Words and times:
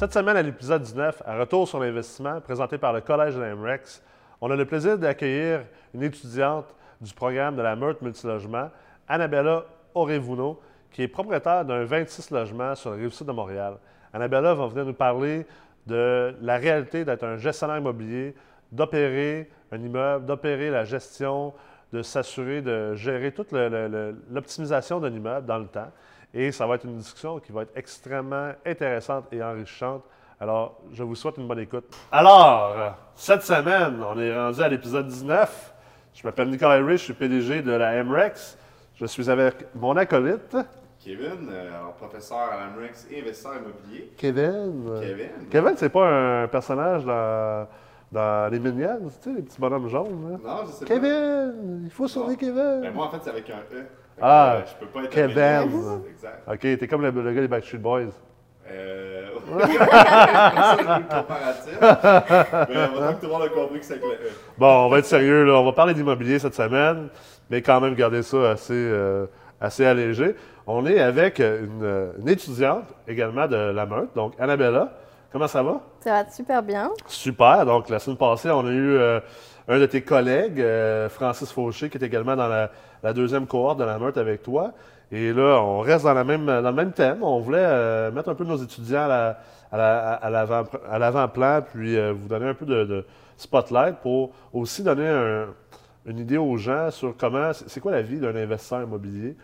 Cette 0.00 0.14
semaine, 0.14 0.38
à 0.38 0.40
l'épisode 0.40 0.80
19, 0.80 1.24
à 1.26 1.36
Retour 1.36 1.68
sur 1.68 1.78
l'investissement, 1.78 2.40
présenté 2.40 2.78
par 2.78 2.94
le 2.94 3.02
Collège 3.02 3.34
de 3.34 3.40
l'AMREX, 3.42 4.02
on 4.40 4.50
a 4.50 4.56
le 4.56 4.64
plaisir 4.64 4.96
d'accueillir 4.96 5.60
une 5.92 6.02
étudiante 6.02 6.74
du 7.02 7.12
programme 7.12 7.54
de 7.54 7.60
la 7.60 7.76
Meurthe 7.76 8.00
Multilogement, 8.00 8.70
Annabella 9.06 9.66
Orevuno, 9.94 10.58
qui 10.90 11.02
est 11.02 11.08
propriétaire 11.08 11.66
d'un 11.66 11.84
26 11.84 12.30
logements 12.30 12.74
sur 12.76 12.92
la 12.92 12.96
rive 12.96 13.10
sud 13.10 13.26
de 13.26 13.32
Montréal. 13.32 13.74
Annabella 14.14 14.54
va 14.54 14.68
venir 14.68 14.86
nous 14.86 14.94
parler 14.94 15.46
de 15.86 16.34
la 16.40 16.56
réalité 16.56 17.04
d'être 17.04 17.24
un 17.24 17.36
gestionnaire 17.36 17.76
immobilier, 17.76 18.34
d'opérer 18.72 19.50
un 19.70 19.82
immeuble, 19.82 20.24
d'opérer 20.24 20.70
la 20.70 20.84
gestion, 20.84 21.52
de 21.92 22.00
s'assurer 22.00 22.62
de 22.62 22.94
gérer 22.94 23.32
toute 23.32 23.52
l'optimisation 23.52 24.98
d'un 24.98 25.12
immeuble 25.12 25.44
dans 25.44 25.58
le 25.58 25.66
temps. 25.66 25.92
Et 26.32 26.52
ça 26.52 26.66
va 26.66 26.76
être 26.76 26.84
une 26.84 26.96
discussion 26.96 27.38
qui 27.40 27.52
va 27.52 27.62
être 27.62 27.72
extrêmement 27.76 28.52
intéressante 28.64 29.26
et 29.32 29.42
enrichissante. 29.42 30.04
Alors, 30.40 30.78
je 30.92 31.02
vous 31.02 31.14
souhaite 31.14 31.36
une 31.36 31.46
bonne 31.48 31.58
écoute. 31.58 31.84
Alors, 32.10 32.94
cette 33.14 33.42
semaine, 33.42 34.02
on 34.02 34.18
est 34.18 34.34
rendu 34.34 34.62
à 34.62 34.68
l'épisode 34.68 35.06
19. 35.06 35.74
Je 36.14 36.26
m'appelle 36.26 36.48
Nicolas 36.48 36.76
Rich, 36.84 37.00
je 37.00 37.04
suis 37.04 37.14
PDG 37.14 37.62
de 37.62 37.72
la 37.72 38.02
MREX. 38.02 38.56
Je 38.94 39.06
suis 39.06 39.30
avec 39.30 39.66
mon 39.74 39.96
acolyte, 39.96 40.56
Kevin, 41.02 41.48
euh, 41.50 41.78
alors 41.78 41.94
professeur 41.94 42.50
à 42.52 42.58
l'AMREX 42.60 43.06
et 43.10 43.20
investisseur 43.20 43.52
immobilier. 43.56 44.12
Kevin. 44.18 45.00
Kevin. 45.00 45.48
Kevin, 45.50 45.72
c'est 45.76 45.88
pas 45.88 46.06
un 46.42 46.48
personnage 46.48 47.06
dans, 47.06 47.66
dans 48.12 48.52
les 48.52 48.58
Minions, 48.58 49.08
tu 49.22 49.30
sais, 49.30 49.32
les 49.34 49.42
petits 49.42 49.58
bonhommes 49.58 49.88
jaunes. 49.88 50.32
là. 50.32 50.38
Non, 50.56 50.66
je 50.66 50.72
sais 50.72 50.84
Kevin! 50.84 51.82
Il 51.84 51.90
faut 51.90 52.06
sauver 52.06 52.32
Non. 52.32 52.36
Kevin! 52.36 52.54
pas. 52.54 52.80
Ben, 52.82 52.92
moi, 52.94 53.06
en 53.06 53.10
fait, 53.10 53.18
c'est 53.22 53.30
avec 53.30 53.48
un 53.48 53.60
E. 53.74 53.86
Ah, 54.20 54.54
euh, 54.54 54.60
je 54.66 54.86
peux 54.86 54.86
pas 54.86 55.04
être. 55.04 55.18
Exact. 55.18 56.42
Ok, 56.46 56.60
t'es 56.60 56.88
comme 56.88 57.02
le, 57.02 57.10
le 57.10 57.32
gars 57.32 57.40
des 57.40 57.48
Backstreet 57.48 57.78
Boys. 57.78 58.10
Euh... 58.70 59.26
c'est 59.46 59.62
une 60.82 61.04
comparatif. 61.08 61.78
Mais 61.80 62.74
maintenant 62.74 63.14
que 63.14 63.20
tout 63.20 63.26
le 63.26 63.28
monde 63.28 63.42
a 63.42 63.48
compris 63.48 63.80
que 63.80 63.84
c'est 63.84 63.94
avec 63.94 64.04
le 64.04 64.12
E. 64.12 64.30
Bon, 64.58 64.86
on 64.86 64.88
va 64.88 64.98
être 64.98 65.06
sérieux, 65.06 65.44
là. 65.44 65.54
On 65.54 65.64
va 65.64 65.72
parler 65.72 65.94
d'immobilier 65.94 66.38
cette 66.38 66.54
semaine, 66.54 67.08
mais 67.50 67.62
quand 67.62 67.80
même 67.80 67.94
garder 67.94 68.22
ça 68.22 68.50
assez, 68.50 68.74
euh, 68.74 69.26
assez 69.60 69.84
allégé. 69.84 70.36
On 70.66 70.86
est 70.86 71.00
avec 71.00 71.40
une, 71.40 72.12
une 72.20 72.28
étudiante 72.28 72.84
également 73.08 73.48
de 73.48 73.56
la 73.56 73.86
Meurthe, 73.86 74.14
donc 74.14 74.34
Annabella. 74.38 74.92
Comment 75.32 75.46
ça 75.46 75.62
va? 75.62 75.80
Ça 76.00 76.10
va 76.22 76.30
super 76.30 76.62
bien. 76.62 76.90
Super. 77.06 77.64
Donc, 77.64 77.88
la 77.88 78.00
semaine 78.00 78.16
passée, 78.16 78.50
on 78.50 78.66
a 78.66 78.70
eu 78.70 78.96
euh, 78.96 79.20
un 79.68 79.78
de 79.78 79.86
tes 79.86 80.02
collègues, 80.02 80.60
euh, 80.60 81.08
Francis 81.08 81.52
Fauché, 81.52 81.88
qui 81.88 81.98
est 81.98 82.02
également 82.02 82.34
dans 82.34 82.48
la, 82.48 82.70
la 83.02 83.12
deuxième 83.12 83.46
cohorte 83.46 83.78
de 83.78 83.84
la 83.84 83.98
Meurthe 83.98 84.18
avec 84.18 84.42
toi. 84.42 84.72
Et 85.12 85.32
là, 85.32 85.60
on 85.62 85.80
reste 85.80 86.04
dans, 86.04 86.14
le 86.14 86.72
même 86.72 86.92
thème. 86.92 87.22
On 87.22 87.40
voulait 87.40 87.58
euh, 87.60 88.10
mettre 88.12 88.28
un 88.28 88.34
peu 88.34 88.44
nos 88.44 88.56
étudiants 88.56 89.02
à 89.04 89.08
la- 89.08 89.38
à 89.72 89.76
la- 89.76 90.12
à 90.14 90.30
l'avant- 90.30 90.64
à 90.88 90.98
l'avant-plan, 90.98 91.62
puis 91.72 91.96
euh, 91.96 92.12
vous 92.12 92.28
donner 92.28 92.46
un 92.48 92.54
peu 92.54 92.64
de, 92.66 93.04
spotlight 93.36 93.96
pour 94.02 94.30
aussi 94.52 94.82
donner 94.82 95.08
un- 95.08 95.46
une 96.06 96.18
idée 96.18 96.36
aux 96.36 96.56
gens 96.56 96.90
sur 96.90 97.16
comment, 97.16 97.52
c'est 97.52 97.80
quoi 97.80 97.92
la 97.92 98.02
vie 98.02 98.18
d'un 98.18 98.36
investisseur 98.36 98.82
immobilier. 98.82 99.34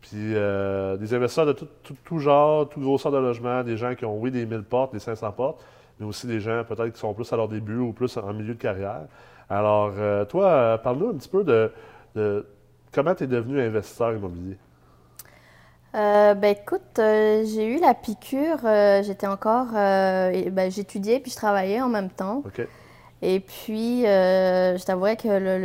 Puis 0.00 0.34
euh, 0.34 0.96
des 0.96 1.14
investisseurs 1.14 1.46
de 1.46 1.52
tout, 1.52 1.68
tout- 1.82 1.96
tout 2.04 2.18
genre, 2.18 2.68
tout 2.68 2.80
grosseur 2.80 3.12
de 3.12 3.18
logement, 3.18 3.62
des 3.62 3.76
gens 3.76 3.94
qui 3.94 4.04
ont, 4.04 4.18
oui, 4.18 4.30
des 4.30 4.44
1000 4.44 4.62
portes, 4.64 4.92
des 4.92 4.98
500 4.98 5.32
portes, 5.32 5.64
mais 5.98 6.06
aussi 6.06 6.26
des 6.26 6.40
gens 6.40 6.62
peut-être 6.68 6.90
qui 6.92 6.98
sont 6.98 7.14
plus 7.14 7.32
à 7.32 7.36
leur 7.36 7.48
début 7.48 7.78
ou 7.78 7.92
plus 7.92 8.14
en 8.18 8.32
milieu 8.34 8.54
de 8.54 8.60
carrière. 8.60 9.02
Alors, 9.48 9.92
euh, 9.98 10.24
toi, 10.24 10.78
parle-nous 10.82 11.10
un 11.10 11.14
petit 11.14 11.28
peu 11.28 11.44
de 11.44 11.70
comment 12.94 13.14
tu 13.14 13.24
es 13.24 13.26
devenu 13.26 13.60
investisseur 13.60 14.14
immobilier? 14.14 14.58
Euh, 15.94 16.34
ben 16.34 16.56
écoute, 16.60 16.98
euh, 16.98 17.44
j'ai 17.46 17.76
eu 17.76 17.80
la 17.80 17.94
piqûre. 17.94 18.58
euh, 18.64 19.02
j'étais 19.04 19.28
encore, 19.28 19.68
et, 19.76 20.50
ben, 20.50 20.70
j'étudiais 20.70 21.20
puis 21.20 21.30
je 21.30 21.36
travaillais 21.36 21.80
en 21.80 21.88
même 21.88 22.10
temps. 22.10 22.42
Et 23.22 23.40
puis, 23.40 24.02
je 24.02 24.84
t'avouerais 24.84 25.16
que 25.16 25.28
le, 25.28 25.58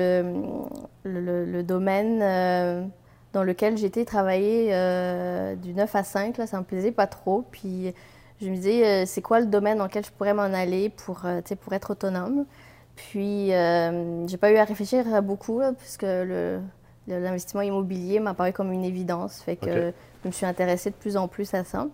le, 1.03 1.21
le- 1.21 1.45
le 1.45 1.63
domaine 1.63 2.91
dans 3.33 3.43
lequel 3.43 3.77
j'étais 3.77 4.05
travailler 4.05 4.69
euh, 4.73 5.55
du 5.55 5.73
9 5.73 5.95
à 5.95 6.03
5, 6.03 6.37
là, 6.37 6.47
ça 6.47 6.59
me 6.59 6.63
plaisait 6.65 6.91
pas 6.91 7.07
trop. 7.07 7.43
Puis, 7.51 7.93
je 8.41 8.49
me 8.49 8.55
disais, 8.55 9.05
c'est 9.05 9.21
quoi 9.21 9.39
le 9.41 9.47
domaine 9.47 9.77
dans 9.79 9.85
lequel 9.85 10.05
je 10.05 10.11
pourrais 10.11 10.33
m'en 10.33 10.43
aller 10.43 10.89
pour, 10.89 11.21
pour 11.61 11.73
être 11.73 11.91
autonome? 11.91 12.45
Puis, 12.95 13.47
j'ai 13.49 14.37
pas 14.37 14.51
eu 14.51 14.57
à 14.57 14.63
réfléchir 14.65 15.21
beaucoup, 15.23 15.59
là, 15.59 15.73
puisque 15.73 16.03
le- 16.03 16.61
l'investissement 17.09 17.61
immobilier 17.61 18.19
m'a 18.19 18.33
paru 18.33 18.53
comme 18.53 18.71
une 18.71 18.83
évidence. 18.83 19.41
Fait 19.41 19.55
que 19.55 19.93
je 20.23 20.27
me 20.27 20.31
suis 20.31 20.45
intéressée 20.45 20.89
de 20.89 20.95
plus 20.95 21.17
en 21.17 21.27
plus 21.27 21.53
à 21.53 21.63
ça. 21.63 21.87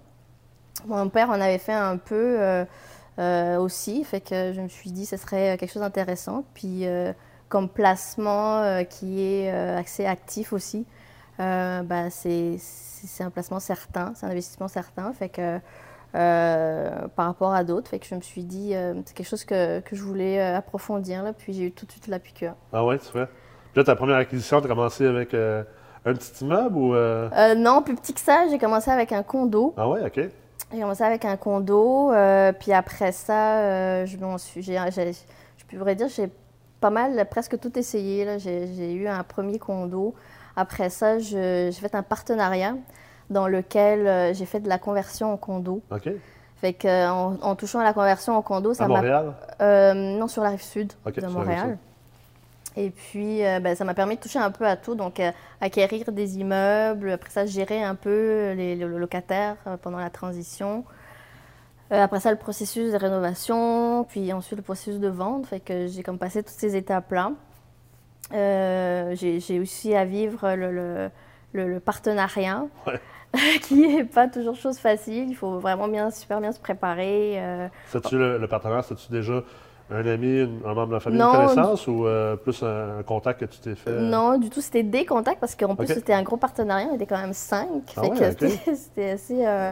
Mon 0.85 1.09
père 1.09 1.29
en 1.29 1.39
avait 1.39 1.57
fait 1.57 1.73
un 1.73 1.97
peu 1.97 2.37
euh, 2.39 2.65
euh, 3.17 3.57
aussi, 3.57 4.03
fait 4.03 4.19
que 4.19 4.51
je 4.53 4.59
me 4.59 4.67
suis 4.67 4.91
dit 4.91 5.03
que 5.03 5.09
ce 5.09 5.17
serait 5.17 5.57
quelque 5.57 5.71
chose 5.71 5.81
d'intéressant. 5.81 6.43
Puis 6.53 6.85
euh, 6.85 7.13
comme 7.47 7.69
placement 7.69 8.57
euh, 8.57 8.83
qui 8.83 9.21
est 9.21 9.49
assez 9.49 10.05
actif 10.05 10.51
aussi, 10.53 10.85
ben, 11.37 12.09
c'est, 12.09 12.57
c'est 12.59 13.07
c'est 13.07 13.23
un 13.23 13.29
placement 13.29 13.59
certain, 13.59 14.13
c'est 14.15 14.25
un 14.25 14.29
investissement 14.29 14.67
certain. 14.67 15.13
Fait 15.13 15.29
que 15.29 15.59
par 16.11 17.25
rapport 17.27 17.53
à 17.53 17.63
d'autres, 17.63 17.89
fait 17.89 17.99
que 17.99 18.05
je 18.05 18.15
me 18.15 18.21
suis 18.21 18.43
dit 18.43 18.73
c'est 19.05 19.13
quelque 19.13 19.27
chose 19.27 19.45
que, 19.45 19.79
que 19.81 19.95
je 19.95 20.01
voulais 20.03 20.41
approfondir. 20.41 21.23
Là, 21.23 21.33
puis 21.33 21.53
j'ai 21.53 21.65
eu 21.65 21.71
tout 21.71 21.85
de 21.85 21.91
suite 21.91 22.07
la 22.07 22.19
piqûre. 22.19 22.55
Ah 22.73 22.83
ouais, 22.83 22.97
tu 22.97 23.05
fais. 23.05 23.27
Puis 23.75 23.81
là, 23.81 23.87
ta 23.87 23.97
première 23.97 24.15
acquisition, 24.15 24.61
tu 24.61 24.67
as 24.67 24.69
commencé 24.69 25.05
avec 25.05 25.33
euh, 25.33 25.61
un 26.05 26.13
petit 26.13 26.45
immeuble 26.45 26.77
ou. 26.77 26.95
euh, 26.95 27.27
Euh, 27.37 27.55
non, 27.55 27.81
plus 27.81 27.93
petit 27.93 28.13
que 28.13 28.21
ça, 28.21 28.45
j'ai 28.49 28.57
commencé 28.57 28.89
avec 28.89 29.11
un 29.11 29.21
condo. 29.21 29.73
Ah 29.75 29.89
ouais, 29.89 29.99
OK. 30.05 30.29
J'ai 30.71 30.79
commencé 30.79 31.03
avec 31.03 31.25
un 31.25 31.35
condo, 31.35 32.13
puis 32.57 32.71
après 32.71 33.11
ça, 33.11 34.05
je 34.05 34.15
m'en 34.15 34.37
suis, 34.37 34.63
je 34.63 35.77
pourrais 35.77 35.95
dire, 35.95 36.07
j'ai 36.07 36.29
pas 36.79 36.89
mal, 36.89 37.27
presque 37.29 37.59
tout 37.59 37.77
essayé. 37.77 38.39
J'ai, 38.39 38.93
eu 38.93 39.09
un 39.09 39.23
premier 39.23 39.59
condo. 39.59 40.15
Après 40.55 40.89
ça, 40.89 41.19
j'ai 41.19 41.69
fait 41.73 41.95
un 41.95 42.03
partenariat 42.03 42.75
dans 43.29 43.49
lequel 43.49 44.33
j'ai 44.33 44.45
fait 44.45 44.61
de 44.61 44.69
la 44.69 44.77
conversion 44.77 45.33
en 45.33 45.37
condo. 45.37 45.81
OK. 45.91 46.09
Fait 46.55 46.71
que 46.71 47.09
en, 47.09 47.35
en 47.41 47.55
touchant 47.55 47.81
à 47.81 47.83
la 47.83 47.91
conversion 47.91 48.37
en 48.37 48.41
condo, 48.41 48.73
ça 48.73 48.85
À 48.85 48.87
m'a 48.87 48.95
Montréal? 49.01 49.33
non, 50.17 50.29
sur 50.29 50.43
la 50.43 50.51
rive 50.51 50.63
sud 50.63 50.93
de 51.05 51.27
Montréal. 51.27 51.77
Et 52.77 52.89
puis, 52.89 53.45
euh, 53.45 53.59
ben, 53.61 53.73
ça 53.75 53.85
m'a 53.85 53.93
permis 53.93 54.15
de 54.17 54.21
toucher 54.21 54.39
un 54.39 54.51
peu 54.51 54.65
à 54.65 54.75
tout, 54.75 54.95
donc 54.95 55.19
euh, 55.19 55.31
acquérir 55.61 56.11
des 56.11 56.37
immeubles, 56.39 57.11
après 57.11 57.29
ça, 57.29 57.45
gérer 57.45 57.81
un 57.81 57.95
peu 57.95 58.51
les, 58.51 58.75
les 58.75 58.85
locataires 58.85 59.55
euh, 59.67 59.77
pendant 59.77 59.97
la 59.99 60.09
transition. 60.09 60.83
Après 61.91 62.19
ça, 62.19 62.31
le 62.31 62.37
processus 62.37 62.91
de 62.91 62.97
rénovation, 62.97 64.03
puis 64.09 64.33
ensuite 64.33 64.57
le 64.57 64.63
processus 64.63 64.99
de 64.99 65.07
vente. 65.07 65.45
Fait 65.45 65.59
que 65.59 65.85
j'ai 65.87 66.01
comme 66.03 66.17
passé 66.17 66.41
toutes 66.41 66.55
ces 66.57 66.75
étapes-là. 66.75 67.31
J'ai 68.31 69.59
aussi 69.59 69.95
à 69.95 70.03
vivre 70.05 70.55
le, 70.55 70.71
le- 70.71 71.09
le- 71.53 71.67
le 71.69 71.79
partenariat, 71.79 72.65
Ouais. 72.87 72.99
qui 73.63 73.87
n'est 73.87 74.03
pas 74.03 74.27
toujours 74.27 74.55
chose 74.55 74.79
facile. 74.79 75.29
Il 75.29 75.35
faut 75.35 75.59
vraiment 75.59 75.87
bien, 75.87 76.09
super 76.11 76.41
bien 76.41 76.51
se 76.51 76.59
préparer. 76.59 77.39
C'est-tu 77.87 78.17
le, 78.17 78.45
partenaire, 78.47 78.83
c'est-tu 78.83 79.11
déjà 79.11 79.43
un 79.91 80.05
ami, 80.07 80.41
un 80.65 80.73
membre 80.73 80.87
de 80.87 80.93
la 80.93 80.99
famille, 80.99 81.19
Non, 81.19 81.27
une 81.31 81.47
connaissance 81.47 81.87
ou 81.87 82.05
euh, 82.07 82.35
plus 82.35 82.63
un, 82.63 83.03
contact 83.05 83.41
que 83.41 83.45
tu 83.45 83.59
t'es 83.59 83.75
fait? 83.75 83.99
Non, 83.99 84.37
du 84.37 84.49
tout, 84.49 84.61
c'était 84.61 84.83
des 84.83 85.05
contacts 85.05 85.39
parce 85.39 85.55
qu'en 85.55 85.75
plus 85.75 85.87
c'était 85.87 86.13
un 86.13 86.23
gros 86.23 86.37
partenariat, 86.37 86.87
on 86.91 86.95
était 86.95 87.05
quand 87.05 87.19
même 87.19 87.33
cinq. 87.33 87.67
Ah 87.97 88.01
fait 88.01 88.09
ouais, 88.09 88.17
que 88.17 88.45
ok. 88.45 88.51
c'était- 88.75 89.09
assez, 89.11 89.45
euh, 89.45 89.71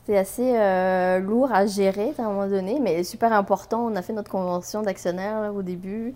c'était 0.00 0.18
assez 0.18 0.52
euh, 0.56 1.18
lourd 1.18 1.50
à 1.52 1.66
gérer 1.66 2.12
à 2.18 2.22
un 2.22 2.28
moment 2.28 2.46
donné, 2.48 2.78
mais 2.80 3.02
super 3.04 3.32
important. 3.32 3.84
On 3.86 3.96
a 3.96 4.02
fait 4.02 4.12
notre 4.12 4.30
convention 4.30 4.82
d'actionnaires 4.82 5.52
au 5.54 5.62
début. 5.62 6.14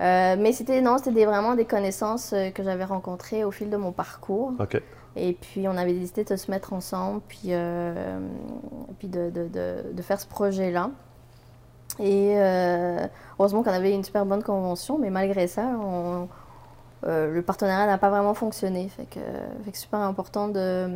Euh, 0.00 0.36
mais 0.38 0.52
c'était 0.52 0.80
non, 0.80 0.98
c'était 0.98 1.24
vraiment 1.24 1.54
des 1.56 1.64
connaissances 1.64 2.32
que 2.54 2.62
j'avais 2.62 2.84
rencontrées 2.84 3.44
au 3.44 3.50
fil 3.50 3.68
de 3.70 3.76
mon 3.76 3.92
parcours. 3.92 4.52
Et 5.16 5.32
puis 5.32 5.66
on 5.66 5.76
avait 5.76 5.94
décidé 5.94 6.22
de 6.22 6.36
se 6.36 6.50
mettre 6.50 6.72
ensemble, 6.74 7.20
puis, 7.26 7.50
puis 8.98 9.08
de, 9.08 9.30
de- 9.30 9.48
de- 9.48 9.92
de 9.92 10.02
faire 10.02 10.20
ce 10.20 10.26
projet-là. 10.26 10.90
Et 12.00 12.34
euh, 12.36 13.06
heureusement 13.38 13.62
qu'on 13.62 13.72
avait 13.72 13.92
une 13.92 14.04
super 14.04 14.24
bonne 14.26 14.42
convention, 14.42 14.98
mais 14.98 15.10
malgré 15.10 15.46
ça, 15.46 15.62
on- 15.82 16.28
euh, 17.06 17.32
le 17.32 17.42
partenariat 17.42 17.86
n'a 17.86 17.98
pas 17.98 18.10
vraiment 18.10 18.34
fonctionné. 18.34 18.88
Fait 18.88 19.04
que, 19.04 19.20
fait 19.64 19.70
que 19.70 19.78
super 19.78 20.00
important 20.00 20.48
de, 20.48 20.88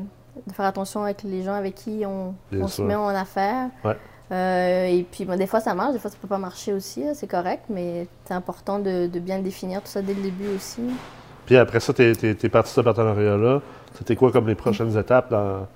de 0.47 0.53
faire 0.53 0.67
attention 0.67 1.05
avec 1.05 1.23
les 1.23 1.43
gens 1.43 1.55
avec 1.55 1.75
qui 1.75 2.05
on, 2.07 2.35
se 2.69 2.83
met 2.83 2.95
en 2.95 3.09
affaires. 3.09 3.69
Ouais. 3.85 3.97
Euh, 4.33 4.87
et 4.87 5.07
puis 5.11 5.25
bon, 5.25 5.37
des 5.37 5.47
fois 5.47 5.61
ça 5.61 5.75
marche, 5.75 5.93
des 5.93 5.99
fois 5.99 6.11
ça 6.11 6.17
peut 6.21 6.29
pas 6.29 6.39
marcher 6.39 6.73
aussi, 6.73 7.05
là, 7.05 7.15
c'est 7.15 7.27
correct, 7.27 7.65
mais 7.69 8.07
c'est 8.25 8.33
important 8.35 8.79
de, 8.79 9.07
de 9.07 9.19
bien 9.21 9.41
définir 9.41 9.81
tout 9.83 9.89
ça 9.89 10.01
dès 10.01 10.15
le 10.15 10.23
début 10.23 10.49
aussi. 10.57 10.81
Puis 11.45 11.57
après 11.57 11.81
ça, 11.81 11.93
tu 11.93 12.03
es, 12.03 12.49
parti 12.49 12.71
de 12.71 12.75
ce 12.77 12.81
partenariat-là. 12.81 13.61
C'était 13.99 14.17
quoi 14.17 14.33
comme 14.33 14.47
les 14.47 14.55
prochaines 14.55 14.97
étapes 14.97 15.31
dans, 15.31 15.67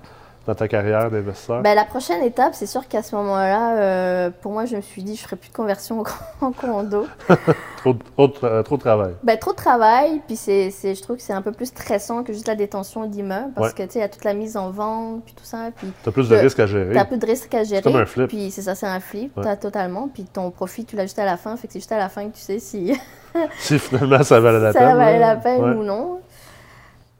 dans 0.47 0.55
ta 0.55 0.67
carrière 0.69 1.11
d'investisseur? 1.11 1.61
Ben, 1.61 1.75
la 1.75 1.83
prochaine 1.83 2.23
étape, 2.23 2.55
c'est 2.55 2.65
sûr 2.65 2.87
qu'à 2.87 3.03
ce 3.03 3.15
moment-là, 3.17 3.77
euh, 3.77 4.29
pour 4.41 4.53
moi, 4.53 4.65
je 4.65 4.77
me 4.77 4.81
suis 4.81 5.03
dit, 5.03 5.15
je 5.17 5.21
ferai 5.21 5.35
plus 5.35 5.49
de 5.49 5.53
conversion 5.53 6.03
en 6.41 6.51
condo. 6.53 7.05
trop, 7.77 7.93
trop, 7.93 8.33
euh, 8.45 8.63
trop, 8.63 8.77
de 8.77 8.81
travail. 8.81 9.13
Ben, 9.23 9.37
trop 9.37 9.51
de 9.51 9.57
travail, 9.57 10.21
puis 10.25 10.37
c'est, 10.37 10.71
je 10.71 11.01
trouve 11.01 11.17
que 11.17 11.21
c'est 11.21 11.33
un 11.33 11.41
peu 11.41 11.51
plus 11.51 11.65
stressant 11.65 12.23
que 12.23 12.31
juste 12.31 12.47
la 12.47 12.55
détention 12.55 13.05
d'immeubles, 13.05 13.51
parce 13.55 13.73
que, 13.73 13.83
tu 13.83 13.91
sais, 13.91 13.99
il 13.99 14.01
y 14.03 14.05
a 14.05 14.09
toute 14.09 14.23
la 14.23 14.33
mise 14.33 14.55
en 14.55 14.71
vente, 14.71 15.25
puis 15.25 15.33
tout 15.33 15.43
ça. 15.43 15.69
Puis 15.75 15.91
tu 16.01 16.09
as 16.09 16.11
plus 16.13 16.29
de 16.29 16.35
risques 16.37 16.59
à 16.61 16.65
gérer. 16.65 16.93
Tu 16.93 16.97
as 16.97 17.05
plus 17.05 17.17
de 17.17 17.25
risques 17.25 17.53
à 17.53 17.63
gérer. 17.65 17.81
C'est 17.83 17.91
comme 17.91 18.01
un 18.01 18.05
flip. 18.05 18.27
Puis 18.29 18.49
c'est 18.49 18.61
ça, 18.61 18.73
c'est 18.73 18.87
un 18.87 19.01
flip, 19.01 19.37
totalement. 19.59 20.07
Puis 20.07 20.23
ton 20.23 20.49
profit, 20.49 20.85
tu 20.85 20.95
l'as 20.95 21.03
juste 21.03 21.19
à 21.19 21.25
la 21.25 21.35
fin, 21.35 21.57
fait 21.57 21.67
que 21.67 21.73
c'est 21.73 21.79
juste 21.79 21.91
à 21.91 21.97
la 21.97 22.07
fin 22.07 22.29
que 22.29 22.35
tu 22.35 22.41
sais 22.41 22.59
si... 22.59 22.97
si 23.59 23.77
finalement 23.77 24.23
ça 24.23 24.39
valait 24.39 24.59
la 24.59 24.71
peine. 24.71 24.81
Ça 24.81 24.95
valait 24.95 25.19
la 25.19 25.35
peine 25.35 25.63
ou 25.63 25.83
non. 25.83 26.21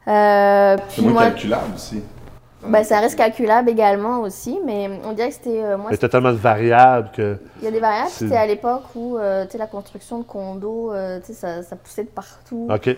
Euh, 0.08 0.76
c'est 0.88 1.02
moins 1.02 1.24
calculable 1.24 1.74
aussi. 1.74 2.02
Ben, 2.66 2.82
ça 2.82 3.00
reste 3.00 3.16
calculable 3.16 3.70
également 3.70 4.20
aussi, 4.20 4.58
mais 4.64 4.90
on 5.04 5.12
dirait 5.12 5.28
que 5.28 5.34
c'était. 5.34 5.62
Euh, 5.62 5.78
moi, 5.78 5.90
c'était 5.92 6.08
tellement 6.08 6.32
de 6.32 6.38
variables 6.38 7.10
que. 7.12 7.38
Il 7.60 7.64
y 7.64 7.68
a 7.68 7.70
des 7.70 7.80
variables. 7.80 8.10
C'était 8.10 8.36
à 8.36 8.46
l'époque 8.46 8.84
où 8.94 9.16
euh, 9.16 9.46
la 9.54 9.66
construction 9.66 10.18
de 10.18 10.24
condos, 10.24 10.92
euh, 10.92 11.20
ça, 11.22 11.62
ça, 11.62 11.76
poussait 11.76 12.04
de 12.04 12.08
partout. 12.08 12.68
OK. 12.70 12.96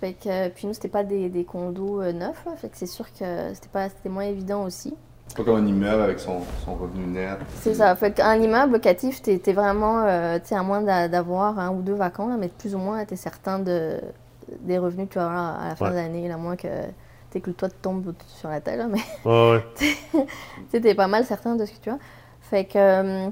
Fait 0.00 0.14
que, 0.14 0.48
puis 0.48 0.66
nous, 0.66 0.74
c'était 0.74 0.88
pas 0.88 1.04
des, 1.04 1.28
des 1.28 1.44
condos 1.44 2.02
neufs. 2.12 2.44
fait 2.56 2.68
que 2.68 2.76
c'est 2.76 2.86
sûr 2.86 3.06
que 3.12 3.54
c'était, 3.54 3.68
pas, 3.72 3.88
c'était 3.88 4.08
moins 4.08 4.24
évident 4.24 4.64
aussi. 4.64 4.94
C'est 5.28 5.36
pas 5.36 5.44
comme 5.44 5.62
un 5.62 5.66
immeuble 5.66 6.02
avec 6.02 6.18
son, 6.18 6.40
son 6.64 6.74
revenu 6.74 7.06
net. 7.06 7.38
C'est 7.60 7.74
ça. 7.74 7.94
Fait 7.94 8.12
qu'un 8.12 8.34
immeuble 8.34 8.72
locatif, 8.72 9.22
t'es, 9.22 9.40
es 9.44 9.52
vraiment, 9.52 10.02
tu 10.38 10.48
sais, 10.48 10.56
à 10.56 10.62
moins 10.62 10.82
d'avoir 10.82 11.58
un 11.58 11.70
ou 11.70 11.82
deux 11.82 11.94
vacants, 11.94 12.28
là, 12.28 12.36
mais 12.36 12.48
plus 12.48 12.74
ou 12.74 12.78
moins, 12.78 13.04
tu 13.04 13.14
es 13.14 13.16
certain 13.16 13.60
de, 13.60 14.00
des 14.60 14.78
revenus 14.78 15.06
que 15.08 15.12
tu 15.12 15.18
vas 15.18 15.26
avoir 15.26 15.60
à 15.60 15.68
la 15.68 15.76
fin 15.76 15.90
de 15.90 15.94
l'année, 15.94 16.30
à 16.30 16.36
moins 16.36 16.56
que 16.56 16.68
que 17.40 17.50
le 17.50 17.54
toit 17.54 17.68
te 17.68 17.74
tombe 17.80 18.12
sur 18.26 18.48
la 18.48 18.60
tête, 18.60 18.80
mais 18.88 19.00
ouais. 19.30 19.64
tu 20.80 20.94
pas 20.94 21.06
mal 21.06 21.24
certain 21.24 21.56
de 21.56 21.64
ce 21.64 21.72
que 21.72 21.78
tu 21.80 21.90
as. 21.90 21.98
Fait 22.40 22.64
que, 22.64 22.76
euh, 22.76 23.28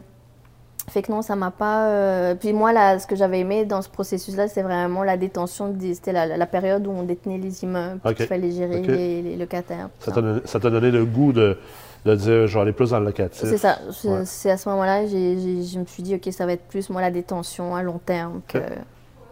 fait 0.89 1.03
que 1.03 1.13
non, 1.13 1.23
ça 1.23 1.37
m'a 1.37 1.51
pas. 1.51 1.89
Euh, 1.89 2.35
puis 2.35 2.53
moi, 2.53 2.73
là, 2.73 2.99
ce 2.99 3.07
que 3.07 3.15
j'avais 3.15 3.41
aimé 3.41 3.65
dans 3.65 3.83
ce 3.83 3.89
processus-là, 3.89 4.49
c'est 4.49 4.63
vraiment 4.63 5.05
la 5.05 5.17
détention. 5.17 5.75
C'était 5.93 6.13
la, 6.13 6.47
période 6.47 6.87
où 6.87 6.91
on 6.91 7.03
détenait 7.03 7.39
les 7.39 7.63
immeubles, 7.63 8.01
il 8.19 8.27
fallait 8.27 8.51
gérer 8.51 8.81
les, 8.81 9.37
locataires. 9.37 9.91
Ça 9.99 10.11
t'a 10.11 10.71
donné, 10.71 10.91
le 10.91 11.05
goût 11.05 11.33
de, 11.33 11.59
de 12.05 12.15
dire, 12.15 12.47
je 12.47 12.55
vais 12.55 12.61
aller 12.61 12.73
plus 12.73 12.91
dans 12.91 12.99
le 12.99 13.07
locatif. 13.07 13.49
C'est 13.49 13.59
ça. 13.59 13.79
C'est 14.25 14.51
à 14.51 14.57
ce 14.57 14.69
moment-là, 14.71 15.07
je 15.07 15.79
me 15.79 15.85
suis 15.85 16.03
dit, 16.03 16.15
OK, 16.15 16.33
ça 16.33 16.47
va 16.47 16.53
être 16.53 16.65
plus, 16.65 16.91
moi, 16.91 17.01
la 17.01 17.11
détention 17.11 17.77
à 17.77 17.83
long 17.83 18.01
terme 18.05 18.41
que, 18.49 18.59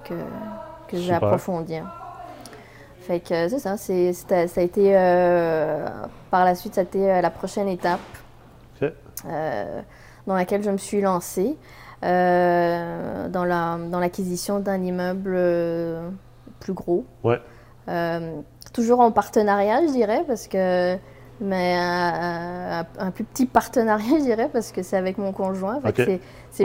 que, 0.05 0.15
que 0.89 0.97
je 0.97 1.09
vais 1.09 1.15
approfondir. 1.15 1.87
Fait 3.09 3.21
que 3.21 3.49
c'est 3.49 3.59
ça, 3.59 3.79
c'est, 3.79 4.13
ça 4.13 4.37
a 4.37 4.61
été 4.61 4.91
euh, 4.95 5.89
par 6.31 6.45
la 6.45 6.55
suite, 6.55 6.75
ça 6.75 6.83
a 6.83 6.85
été 6.85 7.11
euh, 7.11 7.23
la 7.23 7.31
prochaine 7.31 7.67
étape 7.67 8.01
euh, 8.83 9.81
dans 10.27 10.35
laquelle 10.35 10.63
je 10.63 10.69
me 10.69 10.77
suis 10.77 11.01
lancée 11.01 11.57
dans, 12.03 12.09
la, 13.33 13.79
dans 13.91 13.99
l'acquisition 13.99 14.61
d'un 14.61 14.83
immeuble 14.83 15.39
plus 16.61 16.75
gros. 16.75 17.07
Ouais. 17.25 17.41
toujours 18.75 19.01
en 19.01 19.11
partenariat, 19.11 19.81
je 19.87 19.93
dirais, 19.93 20.25
parce 20.27 20.47
que 20.47 20.99
mais 21.41 21.77
un, 21.79 23.11
plus 23.11 23.25
petit 23.25 23.47
partenariat, 23.47 24.19
je 24.19 24.25
dirais, 24.25 24.51
parce 24.53 24.71
que 24.71 24.83
c'est 24.83 24.99
avec 24.99 25.17
mon 25.17 25.33
conjoint. 25.33 25.81
c'est, 26.51 26.65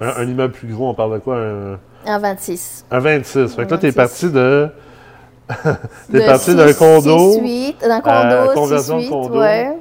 un, 0.00 0.24
immeuble 0.24 0.52
plus 0.52 0.66
gros, 0.66 0.88
on 0.88 0.94
parle 0.94 1.14
de 1.14 1.18
quoi? 1.20 1.36
Un, 1.36 1.78
un 2.06 2.18
26. 2.18 2.86
Un 2.90 2.98
26. 2.98 3.54
Fait 3.54 3.62
que 3.62 3.68
toi, 3.68 3.78
tu 3.78 3.86
es 3.86 3.92
parti 3.92 4.28
de 4.32 4.68
T'es 6.12 6.26
parti 6.26 6.54
d'un 6.54 6.72
condo? 6.72 7.40
d'un 7.80 8.00
condo, 8.00 8.52
conversion 8.54 8.98
de 8.98 9.08
condo. 9.08 9.38
Ouais. 9.38 9.78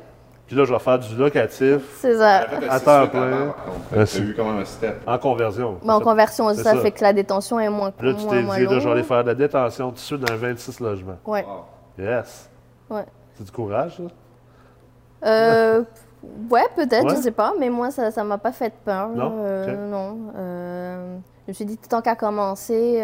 Puis 0.47 0.55
là, 0.55 0.63
je 0.63 0.73
vais 0.73 0.79
faire 0.79 0.99
du 0.99 1.15
locatif. 1.15 1.81
C'est 1.99 2.17
ça. 2.17 2.45
À 2.69 2.79
temps 2.79 3.07
plein. 3.07 3.55
Tu 3.91 3.97
as 3.99 4.19
eu 4.19 4.33
quand 4.35 4.45
même 4.45 4.61
un 4.61 4.65
step. 4.65 5.01
En 5.07 5.17
conversion. 5.17 5.79
Mais 5.83 5.93
en 5.93 6.01
conversion, 6.01 6.53
ça, 6.53 6.75
fait 6.77 6.91
que 6.91 7.03
la 7.03 7.13
détention 7.13 7.59
est 7.59 7.69
moins 7.69 7.91
Là, 7.99 8.13
tu 8.13 8.25
t'es 8.27 8.41
dit, 8.41 8.65
là, 8.65 8.79
je 8.79 8.85
vais 8.85 8.91
aller 8.91 9.03
faire 9.03 9.23
de 9.23 9.29
la 9.29 9.35
détention 9.35 9.89
tout 9.89 9.95
de 9.95 9.99
suite 9.99 10.19
dans 10.19 10.35
26 10.35 10.79
logements. 10.79 11.17
Oui. 11.25 11.39
Yes. 11.97 12.49
Ouais. 12.89 13.05
C'est 13.33 13.45
du 13.45 13.51
courage, 13.51 13.97
ça? 13.97 14.03
Euh, 15.27 15.83
ouais, 16.51 16.65
peut-être, 16.75 17.09
je 17.09 17.15
je 17.15 17.21
sais 17.21 17.31
pas, 17.31 17.53
mais 17.59 17.69
moi, 17.69 17.89
ça 17.89 18.09
ne 18.09 18.27
m'a 18.27 18.37
pas 18.37 18.51
fait 18.51 18.73
peur. 18.83 19.09
Non? 19.09 19.31
Euh, 19.39 19.89
non. 19.89 20.17
Euh, 20.37 21.17
je 21.45 21.51
me 21.51 21.53
suis 21.53 21.65
dit, 21.65 21.77
tant 21.77 22.01
qu'à 22.01 22.15
commencer, 22.15 22.99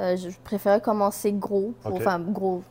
euh, 0.00 0.14
euh, 0.14 0.16
je 0.16 0.30
préférais 0.44 0.80
commencer 0.80 1.32
gros. 1.32 1.74
Enfin, 1.84 2.18
gros. 2.20 2.62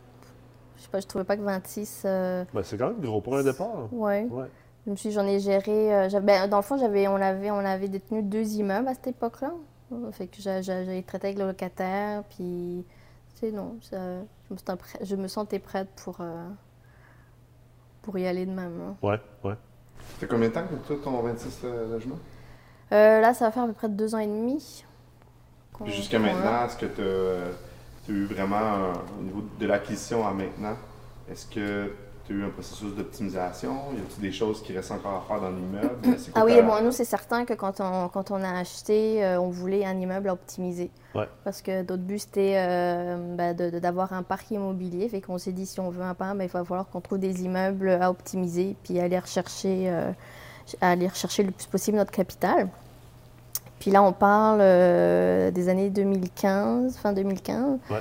Je 0.77 0.83
sais 0.83 0.89
pas, 0.89 0.99
je 0.99 1.07
trouvais 1.07 1.23
pas 1.23 1.37
que 1.37 1.41
26. 1.41 2.03
Euh, 2.05 2.45
ben, 2.53 2.63
c'est 2.63 2.77
quand 2.77 2.89
même 2.89 3.01
gros 3.01 3.21
pour 3.21 3.35
un 3.37 3.43
départ. 3.43 3.87
Oui. 3.91 4.23
Ouais. 4.23 4.45
Je 4.85 4.91
me 4.91 4.95
suis 4.95 5.11
j'en 5.11 5.25
ai 5.25 5.39
géré. 5.39 5.95
Euh, 5.95 6.19
ben, 6.21 6.47
dans 6.47 6.57
le 6.57 6.63
fond, 6.63 6.77
j'avais, 6.77 7.07
on, 7.07 7.15
avait, 7.15 7.51
on 7.51 7.59
avait 7.59 7.87
détenu 7.87 8.21
deux 8.21 8.55
immeubles 8.55 8.87
à 8.87 8.93
cette 8.93 9.07
époque-là. 9.07 9.53
Fait 10.11 10.27
que 10.27 10.41
j'avais 10.41 11.01
traité 11.03 11.27
avec 11.27 11.39
le 11.39 11.47
locataire, 11.47 12.23
puis. 12.29 12.85
Tu 13.35 13.39
sais, 13.47 13.51
non, 13.51 13.75
je, 13.81 13.95
me 14.49 14.77
je, 15.01 15.15
me 15.17 15.27
sentais 15.27 15.59
prête 15.59 15.89
pour, 16.01 16.19
pour 18.01 18.17
y 18.17 18.25
aller 18.25 18.45
de 18.45 18.51
même. 18.51 18.79
Hein. 18.81 18.95
Ouais, 19.01 19.19
ouais. 19.43 19.55
Ça 19.99 20.19
fait 20.19 20.27
combien 20.27 20.47
de 20.47 20.53
temps 20.53 20.63
que 20.63 20.87
tu 20.87 20.93
as 20.93 21.03
ton 21.03 21.21
26 21.21 21.63
logements? 21.91 22.19
là, 22.91 23.33
ça 23.33 23.45
va 23.45 23.51
faire 23.51 23.63
à 23.63 23.67
peu 23.67 23.73
près 23.73 23.89
deux 23.89 24.15
ans 24.15 24.19
et 24.19 24.27
demi. 24.27 24.85
Jusqu'à 25.85 26.19
maintenant, 26.19 26.65
est-ce 26.65 26.77
que 26.77 26.85
tu 26.85 27.01
as, 27.01 28.13
eu 28.13 28.25
vraiment, 28.25 28.93
au 29.19 29.23
niveau 29.23 29.43
de 29.59 29.65
l'acquisition 29.65 30.25
à 30.27 30.31
maintenant, 30.31 30.75
est-ce 31.31 31.45
que 31.47 31.91
tu 32.25 32.33
as 32.33 32.35
eu 32.35 32.43
un 32.43 32.49
processus 32.49 32.93
d'optimisation? 32.95 33.73
Y 33.93 33.99
a-t-il 33.99 34.21
des 34.21 34.31
choses 34.31 34.61
qui 34.61 34.73
restent 34.73 34.91
encore 34.91 35.23
à 35.25 35.25
faire 35.27 35.41
dans 35.41 35.49
l'immeuble? 35.49 36.17
Ah 36.35 36.43
oui, 36.45 36.61
bon, 36.61 36.83
nous, 36.83 36.91
c'est 36.91 37.05
certain 37.05 37.45
que 37.45 37.53
quand 37.53 37.79
on, 37.79 38.07
quand 38.09 38.31
on 38.31 38.41
a 38.43 38.59
acheté, 38.59 39.23
euh, 39.23 39.39
on 39.39 39.49
voulait 39.49 39.85
un 39.85 39.99
immeuble 39.99 40.29
à 40.29 40.33
optimiser. 40.33 40.91
Parce 41.43 41.61
que 41.61 41.81
d'autres 41.81 42.03
buts, 42.03 42.19
c'était 42.19 42.55
euh, 42.57 43.35
ben, 43.35 43.55
d'avoir 43.55 44.11
un 44.11 44.23
parc 44.23 44.51
immobilier. 44.51 45.07
Fait 45.07 45.21
qu'on 45.21 45.37
s'est 45.37 45.53
dit, 45.53 45.65
si 45.65 45.79
on 45.79 45.89
veut 45.89 46.03
un 46.03 46.13
parc, 46.13 46.37
ben, 46.37 46.43
il 46.43 46.49
va 46.49 46.63
falloir 46.63 46.89
qu'on 46.89 46.99
trouve 46.99 47.19
des 47.19 47.43
immeubles 47.43 47.89
à 47.89 48.09
optimiser, 48.09 48.75
puis 48.83 48.99
aller 48.99 49.17
rechercher, 49.17 49.89
euh, 49.89 50.11
aller 50.81 51.07
rechercher 51.07 51.43
le 51.43 51.51
plus 51.51 51.67
possible 51.67 51.97
notre 51.97 52.11
capital. 52.11 52.69
Puis 53.79 53.91
là, 53.91 54.01
on 54.03 54.13
parle 54.13 54.59
euh, 54.61 55.51
des 55.51 55.69
années 55.69 55.89
2015, 55.89 56.97
fin 56.97 57.13
2015. 57.13 57.79
Ouais. 57.89 57.97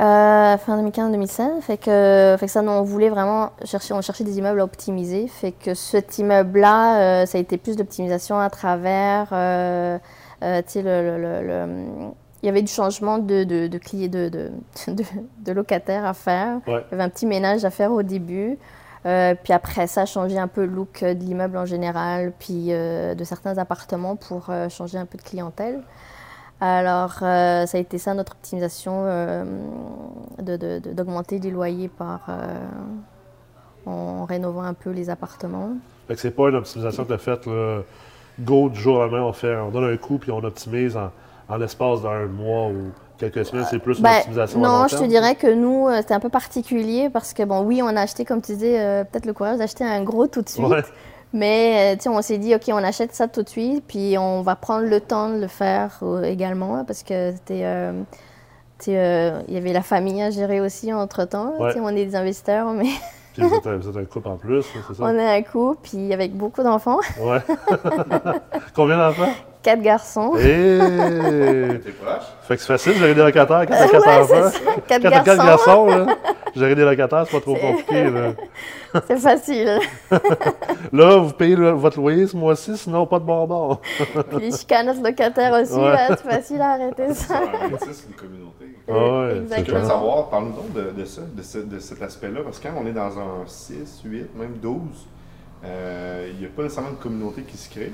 Euh, 0.00 0.56
fin 0.58 0.80
2015-2016. 0.82 1.60
Fait 1.62 1.76
que, 1.76 2.36
fait 2.38 2.46
que 2.46 2.52
ça, 2.52 2.62
on 2.62 2.82
voulait 2.82 3.08
vraiment 3.08 3.50
chercher, 3.64 3.94
on 3.94 4.00
cherchait 4.00 4.24
des 4.24 4.38
immeubles 4.38 4.60
à 4.60 4.64
optimiser. 4.64 5.26
Fait 5.26 5.52
que 5.52 5.74
cet 5.74 6.18
immeuble-là, 6.18 7.00
euh, 7.22 7.26
ça 7.26 7.38
a 7.38 7.40
été 7.40 7.58
plus 7.58 7.76
d'optimisation 7.76 8.38
à 8.38 8.48
travers, 8.50 9.26
tu 9.28 10.62
sais, 10.66 10.82
le, 10.82 12.12
il 12.42 12.46
y 12.46 12.48
avait 12.48 12.62
du 12.62 12.72
changement 12.72 13.18
de, 13.18 13.44
de, 13.44 13.66
de, 13.66 13.78
de, 14.06 15.04
de, 15.44 15.52
locataires 15.52 16.04
à 16.04 16.14
faire. 16.14 16.60
Il 16.66 16.72
y 16.72 16.94
avait 16.94 17.02
un 17.02 17.08
petit 17.08 17.26
ménage 17.26 17.64
à 17.64 17.70
faire 17.70 17.92
au 17.92 18.02
début. 18.02 18.58
Euh, 19.08 19.34
puis 19.42 19.54
après 19.54 19.86
ça, 19.86 20.04
changer 20.04 20.38
un 20.38 20.48
peu 20.48 20.66
le 20.66 20.72
look 20.72 21.02
de 21.02 21.24
l'immeuble 21.24 21.56
en 21.56 21.64
général, 21.64 22.32
puis 22.38 22.66
euh, 22.68 23.14
de 23.14 23.24
certains 23.24 23.56
appartements 23.56 24.16
pour 24.16 24.50
euh, 24.50 24.68
changer 24.68 24.98
un 24.98 25.06
peu 25.06 25.16
de 25.16 25.22
clientèle. 25.22 25.80
Alors, 26.60 27.12
ça 27.20 27.66
a 27.72 27.78
été 27.78 27.98
ça 27.98 28.14
notre 28.14 28.32
optimisation, 28.32 29.04
d'augmenter 30.40 31.38
les 31.38 31.52
loyers 31.52 31.86
par, 31.86 32.28
en 33.86 34.24
rénovant 34.24 34.64
un 34.64 34.74
peu 34.74 34.90
les 34.90 35.08
appartements. 35.08 35.74
Fait 36.08 36.16
que 36.16 36.20
c'est 36.20 36.32
pas 36.32 36.48
une 36.48 36.56
optimisation 36.56 37.04
que 37.04 37.08
tu 37.10 37.14
as 37.14 37.18
faite, 37.18 37.48
go 38.40 38.70
du 38.70 38.80
jour 38.80 38.96
au 38.96 38.98
lendemain, 39.02 39.22
on, 39.22 39.32
fait, 39.32 39.54
on 39.54 39.70
donne 39.70 39.84
un 39.84 39.96
coup 39.96 40.18
puis 40.18 40.32
on 40.32 40.38
optimise 40.38 40.96
en, 40.96 41.12
en 41.48 41.56
l'espace 41.56 42.02
d'un 42.02 42.26
mois 42.26 42.68
ou 42.68 42.92
quelques 43.18 43.44
semaines, 43.44 43.66
c'est 43.68 43.78
plus 43.78 43.98
une 43.98 44.04
ben, 44.04 44.18
optimisation 44.18 44.60
Non, 44.60 44.86
je 44.88 44.96
te 44.96 45.04
dirais 45.04 45.34
que 45.34 45.52
nous, 45.52 45.88
euh, 45.88 45.98
c'était 45.98 46.14
un 46.14 46.20
peu 46.20 46.28
particulier 46.28 47.10
parce 47.10 47.32
que, 47.32 47.42
bon, 47.42 47.62
oui, 47.62 47.80
on 47.82 47.88
a 47.88 48.02
acheté, 48.02 48.24
comme 48.24 48.40
tu 48.40 48.52
disais, 48.52 48.80
euh, 48.80 49.04
peut-être 49.04 49.26
le 49.26 49.32
courage 49.32 49.58
d'acheter 49.58 49.84
un 49.84 50.02
gros 50.02 50.26
tout 50.26 50.42
de 50.42 50.48
suite. 50.48 50.66
Mais 51.34 51.96
euh, 52.06 52.10
on 52.10 52.22
s'est 52.22 52.38
dit, 52.38 52.54
OK, 52.54 52.62
on 52.68 52.82
achète 52.82 53.14
ça 53.14 53.28
tout 53.28 53.42
de 53.42 53.48
suite, 53.48 53.84
puis 53.86 54.16
on 54.18 54.40
va 54.42 54.56
prendre 54.56 54.86
le 54.86 55.00
temps 55.00 55.28
de 55.28 55.40
le 55.40 55.46
faire 55.46 56.00
également 56.24 56.84
parce 56.84 57.02
que 57.02 57.32
c'était. 57.32 57.64
il 58.86 59.54
y 59.54 59.56
avait 59.56 59.72
la 59.72 59.82
famille 59.82 60.22
à 60.22 60.30
gérer 60.30 60.60
aussi 60.60 60.92
entre-temps. 60.92 61.54
On 61.58 61.88
est 61.88 62.06
des 62.06 62.16
investisseurs, 62.16 62.72
mais... 62.72 62.88
Puis 63.34 63.46
vous 63.46 63.54
êtes, 63.54 63.96
un, 63.96 64.04
couple 64.04 64.26
en 64.26 64.36
plus, 64.36 64.64
c'est 64.88 64.94
ça? 64.94 65.04
On 65.04 65.16
est 65.16 65.38
un 65.38 65.42
couple, 65.42 65.78
puis 65.84 66.12
avec 66.12 66.36
beaucoup 66.36 66.64
d'enfants. 66.64 66.98
Ouais. 67.20 67.38
Combien 68.74 68.98
d'enfants? 68.98 69.30
Quatre 69.62 69.82
garçons. 69.82 70.34
Et... 70.36 70.78
T'es 71.84 71.90
proche? 71.90 72.22
Fait 72.42 72.54
que 72.56 72.60
c'est 72.62 72.66
facile, 72.68 72.92
j'avais 72.98 73.14
des 73.14 73.22
locataires 73.22 73.66
qui 73.66 73.72
ont 73.72 73.88
quatre 73.88 74.08
enfants. 74.08 74.50
Quatre, 74.86 75.02
garçons. 75.02 75.24
Quatre 75.24 75.44
garçons, 75.44 75.86
là. 75.86 76.06
Gérer 76.54 76.74
des 76.74 76.84
locataires, 76.84 77.24
c'est 77.26 77.32
pas 77.36 77.40
trop 77.40 77.54
compliqué. 77.56 78.04
Là. 78.10 78.32
C'est 79.06 79.18
facile. 79.18 79.78
Là, 80.92 81.16
vous 81.18 81.32
payez 81.32 81.54
le- 81.56 81.72
votre 81.72 81.98
loyer 81.98 82.26
ce 82.26 82.34
mois-ci, 82.36 82.76
sinon 82.78 83.04
pas 83.06 83.18
de 83.18 83.24
bonbons. 83.24 83.78
Puis 84.30 84.40
les 84.40 84.50
chicanes 84.56 84.98
de 84.98 85.06
locataires 85.06 85.52
aussi, 85.60 85.74
Ouais. 85.74 85.92
là, 85.92 86.08
c'est 86.08 86.22
facile 86.30 86.60
à 86.62 86.70
arrêter 86.72 87.04
C'est 87.08 87.14
ça. 87.14 87.40
c'est 87.80 88.08
une 88.08 88.14
communauté. 88.14 88.64
Ah 88.88 88.92
ouais, 88.92 88.98
c'est 89.00 89.34
Je 89.34 89.34
veux 89.34 89.42
Exactement. 89.42 89.86
savoir, 89.88 90.28
parle-nous 90.30 90.52
donc 90.52 90.72
de, 90.72 91.00
de 91.00 91.04
ça, 91.04 91.20
de, 91.30 91.42
ce- 91.42 91.58
de 91.58 91.78
cet 91.78 92.00
aspect-là, 92.00 92.40
parce 92.42 92.58
que 92.58 92.66
quand 92.68 92.74
on 92.82 92.86
est 92.86 92.92
dans 92.92 93.18
un 93.18 93.44
6, 93.46 94.00
8, 94.06 94.34
même 94.34 94.54
12, 94.62 94.80
euh, 95.64 96.30
il 96.32 96.38
n'y 96.40 96.46
a 96.46 96.48
pas 96.48 96.62
nécessairement 96.62 96.92
de 96.92 96.96
communauté 97.02 97.42
qui 97.42 97.58
se 97.58 97.68
crée. 97.68 97.92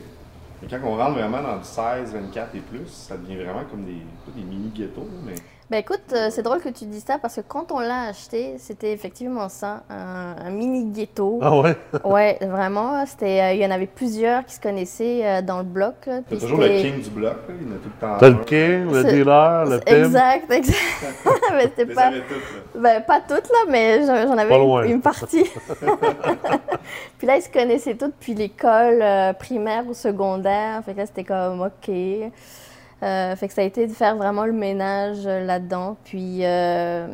Et 0.63 0.67
quand 0.67 0.79
on 0.85 0.97
rentre 0.97 1.19
vraiment 1.19 1.43
dans 1.43 1.59
du 1.59 1.65
16, 1.65 2.13
24 2.13 2.55
et 2.55 2.61
plus, 2.61 2.87
ça 2.87 3.17
devient 3.17 3.37
vraiment 3.37 3.65
comme 3.71 3.85
des, 3.85 4.03
pas 4.25 4.33
des 4.35 4.43
mini-ghettos, 4.43 5.09
mais 5.25 5.35
Ben 5.71 5.79
écoute, 5.79 6.03
euh, 6.13 6.29
c'est 6.31 6.43
drôle 6.43 6.61
que 6.61 6.69
tu 6.69 6.85
dis 6.85 7.01
ça 7.01 7.17
parce 7.19 7.37
que 7.37 7.41
quand 7.41 7.73
on 7.73 7.79
l'a 7.81 8.03
acheté, 8.09 8.57
c'était 8.59 8.93
effectivement 8.93 9.49
ça, 9.49 9.83
un, 9.89 10.37
un 10.47 10.51
mini 10.51 10.85
ghetto. 10.93 11.39
Ah 11.41 11.57
ouais? 11.59 11.75
Ouais, 12.05 12.39
vraiment. 12.43 13.05
C'était, 13.07 13.41
euh, 13.41 13.53
il 13.55 13.61
y 13.63 13.67
en 13.67 13.71
avait 13.71 13.87
plusieurs 13.87 14.45
qui 14.45 14.55
se 14.57 14.61
connaissaient 14.61 15.23
euh, 15.25 15.41
dans 15.43 15.59
le 15.59 15.65
bloc. 15.65 15.95
puis 16.29 16.39
toujours 16.39 16.59
le 16.59 16.69
king 16.83 17.01
du 17.01 17.09
bloc, 17.09 17.33
là, 17.49 17.55
il 17.59 17.67
y 17.67 17.71
en 17.73 17.77
a 17.77 17.79
tout 17.79 17.89
le 17.95 18.01
temps 18.07 18.17
T'as 18.21 18.29
le 18.29 18.45
king, 18.45 18.93
le 18.93 19.03
C'est- 19.03 19.13
dealer, 19.15 19.65
le 19.65 19.81
pimp. 19.81 19.89
Exact, 20.05 20.51
exact. 20.53 20.79
mais 21.55 21.63
c'était 21.63 21.87
pas, 21.87 22.11
toutes, 22.11 22.75
là. 22.75 22.81
ben, 22.81 23.01
pas 23.03 23.21
toutes 23.21 23.49
là, 23.49 23.59
mais 23.71 24.01
j'en 24.07 24.27
j'en 24.29 24.37
avais 24.37 24.55
une, 24.87 24.91
une 24.97 25.01
partie. 25.01 25.45
puis 27.19 27.27
là, 27.27 27.37
ils 27.39 27.43
se 27.43 27.49
connaissaient 27.49 27.95
tous 27.95 28.09
depuis 28.09 28.35
l'école 28.35 29.01
euh, 29.01 29.33
primaire 29.33 29.85
ou 29.89 29.95
secondaire. 29.95 30.83
Fait 30.85 30.93
que 30.93 30.99
là, 30.99 31.07
c'était 31.07 31.25
comme 31.25 31.63
OK. 31.63 31.91
Euh, 33.05 33.37
fait 33.37 33.49
que 33.49 33.55
ça 33.55 33.61
a 33.61 33.65
été 33.65 33.87
de 33.87 33.93
faire 33.93 34.17
vraiment 34.17 34.47
le 34.47 34.53
ménage 34.53 35.27
euh, 35.27 35.45
là-dedans. 35.45 35.97
Puis, 36.05 36.39
euh, 36.45 37.07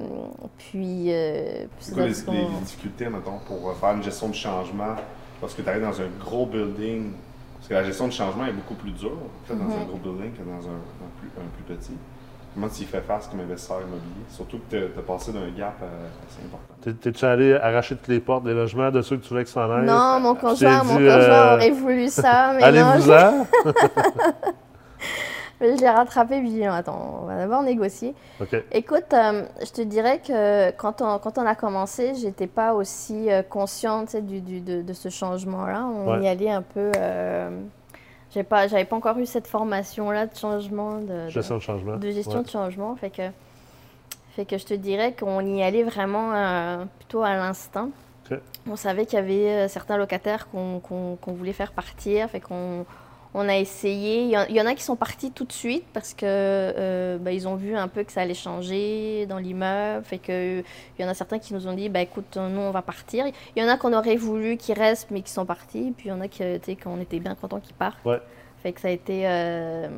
puis, 0.59 1.07
euh, 1.13 1.65
puis 1.65 1.69
C'est 1.81 1.95
quoi 1.95 2.07
les, 2.07 2.29
on- 2.29 2.61
difficultés, 2.61 3.09
mettons, 3.09 3.39
pour 3.47 3.71
euh, 3.71 3.75
faire 3.75 3.93
une 3.95 4.03
gestion 4.03 4.29
de 4.29 4.35
changement? 4.35 4.95
Lorsque 5.41 5.63
tu 5.63 5.69
arrives 5.69 5.83
dans 5.83 6.01
un 6.01 6.09
gros 6.25 6.47
building? 6.47 7.13
Parce 7.57 7.69
que 7.69 7.75
la 7.75 7.83
gestion 7.85 8.07
de 8.07 8.13
changement 8.13 8.47
est 8.47 8.53
beaucoup 8.53 8.75
plus 8.75 8.93
dure 8.93 9.11
en 9.13 9.47
fait, 9.47 9.55
dans 9.55 9.65
Mhm. 9.65 9.83
un 9.83 9.85
gros 9.87 9.99
building 9.99 10.33
que 10.33 10.43
dans 10.43 10.67
un, 10.69 10.77
un 10.77 11.11
plus, 11.19 11.29
un 11.39 11.49
plus 11.65 11.77
petit. 11.77 11.93
Comment 12.55 12.69
tu 12.69 12.83
y 12.83 12.85
fais 12.85 13.01
face 13.01 13.27
comme 13.29 13.41
investisseur 13.41 13.79
immobilier? 13.81 14.25
Surtout 14.29 14.59
que 14.71 14.77
tu 14.77 14.99
as 14.99 15.03
passé 15.03 15.33
d'un 15.33 15.49
gap 15.57 15.75
euh, 15.83 15.87
assez 16.27 16.41
important. 16.45 16.75
T'es- 16.83 16.93
T'es-tu 16.95 17.25
allé 17.25 17.55
arracher 17.55 17.97
toutes 17.97 18.09
les 18.09 18.19
portes 18.21 18.45
des 18.45 18.55
logements 18.55 18.91
de 18.91 19.03
ceux 19.03 19.17
que 19.17 19.23
tu 19.23 19.29
voulais 19.29 19.45
que 19.45 19.51
s'en 19.51 19.71
aillent? 19.71 19.87
Non, 19.87 20.19
mon 20.21 20.35
conjoint, 20.35 20.83
mon 20.85 20.95
conjoint 20.95 21.01
euh, 21.11 21.55
aurait 21.57 21.71
voulu 21.71 22.09
ça, 22.09 22.53
mais 22.59 22.73
non, 22.73 22.93
je, 22.99 23.71
je 25.61 25.81
l'ai 25.81 25.89
rattrapé. 25.91 26.39
Puis 26.41 26.51
j'ai 26.51 26.57
dit, 26.61 26.65
non, 26.65 26.73
attends, 26.73 27.21
on 27.23 27.27
va 27.27 27.37
d'abord 27.37 27.63
négocier. 27.63 28.15
Écoute, 28.73 29.13
euh, 29.13 29.45
je 29.65 29.71
te 29.71 29.83
dirais 29.83 30.21
que 30.27 30.71
quand 30.73 31.03
on, 31.03 31.19
quand 31.19 31.39
on 31.39 31.47
a 31.47 31.55
commencé, 31.55 32.15
j'étais 32.15 32.47
pas 32.47 32.75
aussi 32.75 33.31
euh, 33.31 33.43
consciente 33.43 34.17
du, 34.17 34.41
du- 34.41 34.61
de, 34.61 34.83
de 34.83 34.93
ce 34.93 35.09
changement-là. 35.09 35.85
On 35.87 36.13
Ouais. 36.13 36.23
y 36.25 36.29
allait 36.29 36.51
un 36.51 36.63
peu. 36.63 36.91
Euh, 36.97 37.51
j'ai 38.33 38.43
pas, 38.45 38.69
j'avais 38.69 38.85
pas 38.85 38.97
encore 38.97 39.19
eu 39.19 39.27
cette 39.27 39.47
formation-là 39.49 40.27
de 40.27 40.37
changement, 40.37 40.99
de, 40.99 41.25
de- 41.25 41.29
Gestion 41.29 41.57
de 41.57 41.61
changement. 41.63 41.97
de 41.97 42.11
gestion 42.11 42.39
Ouais. 42.39 42.45
de 42.45 42.49
changement. 42.51 42.95
Fait 42.97 43.11
que, 43.11 43.23
fait 44.37 44.45
que 44.45 44.57
je 44.57 44.65
te 44.65 44.75
dirais 44.75 45.13
qu'on 45.19 45.41
y 45.45 45.63
allait 45.63 45.83
vraiment 45.83 46.33
euh, 46.33 46.85
plutôt 46.99 47.23
à 47.23 47.35
l'instant. 47.35 47.89
Ok. 48.31 48.39
On 48.71 48.77
savait 48.77 49.05
qu'il 49.07 49.19
y 49.19 49.23
avait 49.23 49.67
certains 49.69 49.97
locataires 49.97 50.49
qu'on 50.49 50.79
qu'on- 50.79 51.17
qu'on 51.21 51.33
voulait 51.33 51.53
faire 51.53 51.73
partir. 51.73 52.29
Fait 52.31 52.39
qu'on 52.41 52.85
on 53.33 53.49
a 53.49 53.57
essayé. 53.57 54.23
Il 54.25 54.31
y, 54.31 54.61
en, 54.61 54.67
a 54.67 54.75
qui 54.75 54.83
sont 54.83 54.97
partis 54.97 55.31
tout 55.31 55.45
de 55.45 55.53
suite 55.53 55.85
parce 55.93 56.15
que 56.15 56.25
euh, 56.27 57.19
ben, 57.19 57.31
ils 57.31 57.47
ont 57.47 57.55
vu 57.55 57.77
un 57.77 57.87
peu 57.89 58.03
que 58.03 58.11
ça 58.13 58.23
allait 58.23 58.35
changer 58.35 59.27
dans 59.27 59.39
l'immeuble. 59.39 60.05
Fait 60.05 60.19
que 60.19 60.61
il 60.99 61.03
y 61.03 61.05
en 61.05 61.09
a 61.09 61.15
certains 61.15 61.39
qui 61.39 61.55
nous 61.55 61.67
ont 61.69 61.73
dit 61.75 61.89
bah 61.89 62.01
écoute 62.01 62.37
nous 62.37 62.61
on 62.61 62.71
va 62.73 62.83
partir. 62.83 63.25
Il 63.57 63.63
y 63.63 63.65
en 63.65 63.69
a 63.69 63.77
qu'on 63.77 63.93
aurait 63.93 64.17
voulu 64.17 64.57
qu'ils 64.57 64.79
restent 64.79 65.11
mais 65.11 65.23
qui 65.23 65.31
sont 65.31 65.47
partis. 65.47 65.93
Puis 65.97 66.09
il 66.09 66.11
y 66.11 66.13
en 66.13 66.21
a 66.21 66.29
qui 66.29 66.43
tu 66.61 66.77
qu'on 66.77 67.01
était 67.01 67.21
bien 67.21 67.35
contents 67.35 67.61
qu'ils 67.61 67.75
partent. 67.75 68.05
Ouais. 68.05 68.21
Fait 68.63 68.73
que 68.73 68.81
ça 68.81 68.89
a 68.89 68.91
été 68.91 69.27
euh, 69.27 69.89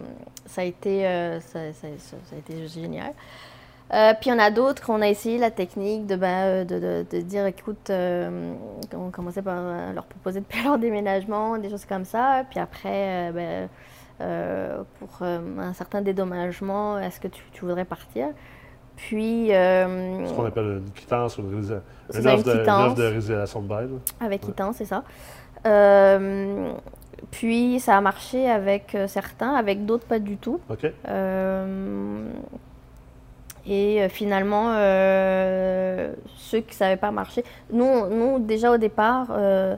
ça 0.46 0.60
a 0.60 0.64
été 0.64 1.06
euh, 1.06 1.40
ça, 1.40 1.72
ça- 1.72 1.88
ça- 1.98 2.16
ça 2.30 2.36
a 2.36 2.38
été 2.38 2.68
génial. 2.68 3.12
Euh, 3.92 4.14
puis 4.18 4.30
il 4.30 4.32
y 4.32 4.36
en 4.36 4.38
a 4.38 4.50
d'autres 4.50 4.82
qu'on 4.82 5.02
a 5.02 5.08
essayé 5.08 5.36
la 5.36 5.50
technique 5.50 6.06
de, 6.06 6.18
euh, 6.22 6.64
de, 6.64 6.78
de- 6.78 7.06
de 7.10 7.20
dire 7.22 7.44
écoute, 7.46 7.90
euh, 7.90 8.54
on 8.94 9.10
commençait 9.10 9.42
par 9.42 9.60
leur 9.94 10.04
proposer 10.06 10.40
de 10.40 10.46
payer 10.46 10.64
leur 10.64 10.78
déménagement, 10.78 11.58
des 11.58 11.68
choses 11.68 11.84
comme 11.84 12.06
ça. 12.06 12.44
Puis 12.50 12.58
après, 12.58 13.30
euh, 13.30 13.68
ben, 14.78 14.84
pour 14.98 15.22
un 15.26 15.72
certain 15.74 16.00
dédommagement, 16.00 16.98
est-ce 16.98 17.20
que 17.20 17.28
tu, 17.28 17.42
tu 17.52 17.60
voudrais 17.66 17.84
partir? 17.84 18.28
Puis 18.96 19.48
Ce 19.48 20.32
qu'on 20.34 20.46
appelle 20.46 20.80
une 20.84 20.90
quittance 20.92 21.36
ou 21.38 21.42
une, 21.42 21.50
une 22.14 22.26
offre 22.28 22.44
une 22.48 22.70
offre 22.70 22.94
de 22.94 23.04
résiliation 23.04 23.60
de 23.62 23.66
bail. 23.68 23.88
avec 24.20 24.40
quittance, 24.42 24.76
c'est 24.76 24.84
ça. 24.86 25.02
Puis 27.30 27.78
ça 27.80 27.96
a 27.96 28.00
marché 28.00 28.48
avec 28.50 28.96
certains, 29.06 29.54
avec 29.54 29.84
d'autres 29.86 30.06
pas 30.06 30.18
du 30.18 30.36
tout. 30.36 30.60
OK? 30.70 30.86
Et 33.66 34.02
euh, 34.02 34.08
finalement, 34.08 34.72
euh, 34.74 36.12
ceux 36.36 36.60
qui 36.60 36.70
ne 36.70 36.74
savaient 36.74 36.96
pas 36.96 37.10
marcher, 37.12 37.44
nous, 37.72 38.06
nous 38.08 38.38
déjà 38.40 38.72
au 38.72 38.76
départ, 38.76 39.28
euh, 39.30 39.76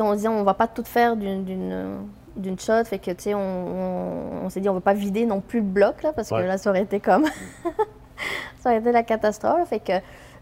on 0.00 0.10
se 0.12 0.16
disait 0.16 0.28
on 0.28 0.42
va 0.42 0.54
pas 0.54 0.66
tout 0.66 0.84
faire 0.84 1.16
d'une 1.16 2.58
shot, 2.58 2.84
fait 2.84 2.98
que 2.98 3.10
on, 3.34 3.38
on- 3.38 4.44
on 4.46 4.48
s'est 4.48 4.60
dit 4.60 4.68
on 4.68 4.74
va 4.74 4.80
pas 4.80 4.94
vider 4.94 5.24
non 5.26 5.40
plus 5.40 5.60
le 5.60 5.66
bloc 5.66 6.02
là, 6.02 6.12
parce 6.12 6.30
Ouais. 6.32 6.42
que 6.42 6.46
là 6.46 6.58
ça 6.58 6.70
aurait 6.70 6.82
été 6.82 6.98
comme 6.98 7.26
ça 8.60 8.70
aurait 8.70 8.78
été 8.78 8.90
la 8.90 9.02
catastrophe, 9.02 9.68
fait 9.68 9.78
que 9.80 9.92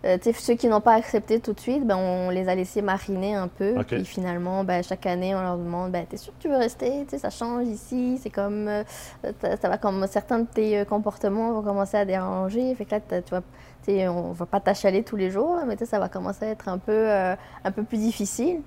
euh, 0.05 0.17
ceux 0.33 0.55
qui 0.55 0.67
n'ont 0.69 0.81
pas 0.81 0.95
accepté 0.95 1.41
tout 1.41 1.53
de 1.53 1.61
suite, 1.61 1.87
ben, 1.87 1.97
on 1.97 2.31
les 2.31 2.49
a 2.49 2.55
laissés 2.55 2.81
mariner 2.81 3.35
un 3.35 3.49
peu. 3.49 3.79
Ok. 3.79 3.89
Puis 3.89 4.05
finalement, 4.05 4.65
ben, 4.65 4.83
chaque 4.83 5.05
année, 5.05 5.35
on 5.35 5.43
leur 5.43 5.59
demande 5.59 5.93
ben, 5.93 6.07
T'es 6.09 6.17
sûr 6.17 6.33
que 6.37 6.43
tu 6.43 6.49
veux 6.49 6.57
rester? 6.57 7.05
Tu 7.05 7.11
sais, 7.11 7.19
Ça 7.19 7.31
change 7.31 7.67
ici. 7.67 8.19
C'est 8.23 8.31
comme. 8.31 8.67
euh, 8.69 8.83
ça, 9.61 9.69
va 9.69 9.77
comme 9.77 10.07
certains 10.07 10.41
de 10.41 10.47
tes 10.47 10.79
euh, 10.79 10.85
comportements 10.85 11.53
vont 11.53 11.63
commencer 11.63 11.99
à 11.99 12.05
déranger. 12.05 12.75
Fait 12.75 12.87
que 12.87 12.95
là, 12.95 13.01
tu 13.01 13.31
vois, 13.31 13.43
on 14.11 14.33
va 14.33 14.47
pas 14.47 14.61
t'achaler 14.61 15.03
tous 15.03 15.17
les 15.17 15.31
jours, 15.31 15.59
mais 15.67 15.77
ça 15.85 15.99
va 15.99 16.09
commencer 16.09 16.47
à 16.47 16.49
être 16.49 16.69
un 16.69 16.79
peu, 16.79 16.93
euh, 16.93 17.35
un 17.65 17.71
peu 17.71 17.83
plus 17.83 17.99
difficile. 17.99 18.63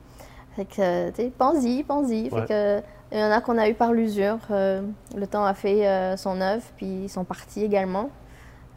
Fait 0.56 0.66
que, 0.66 1.30
pense-y, 1.30 1.84
pense-y. 1.84 2.30
Fait 2.30 2.46
que, 2.48 2.82
il 3.12 3.20
y 3.20 3.24
en 3.24 3.32
a 3.32 3.42
qu'on 3.42 3.58
a 3.58 3.70
eu 3.70 3.74
par 3.74 3.92
l'usure. 3.92 4.38
le 4.50 5.26
temps 5.30 5.46
a 5.46 5.54
fait 5.54 6.16
son 6.18 6.42
œuvre, 6.42 6.64
puis 6.76 7.04
ils 7.04 7.10
sont 7.10 7.24
partis 7.24 7.64
également. 7.64 8.10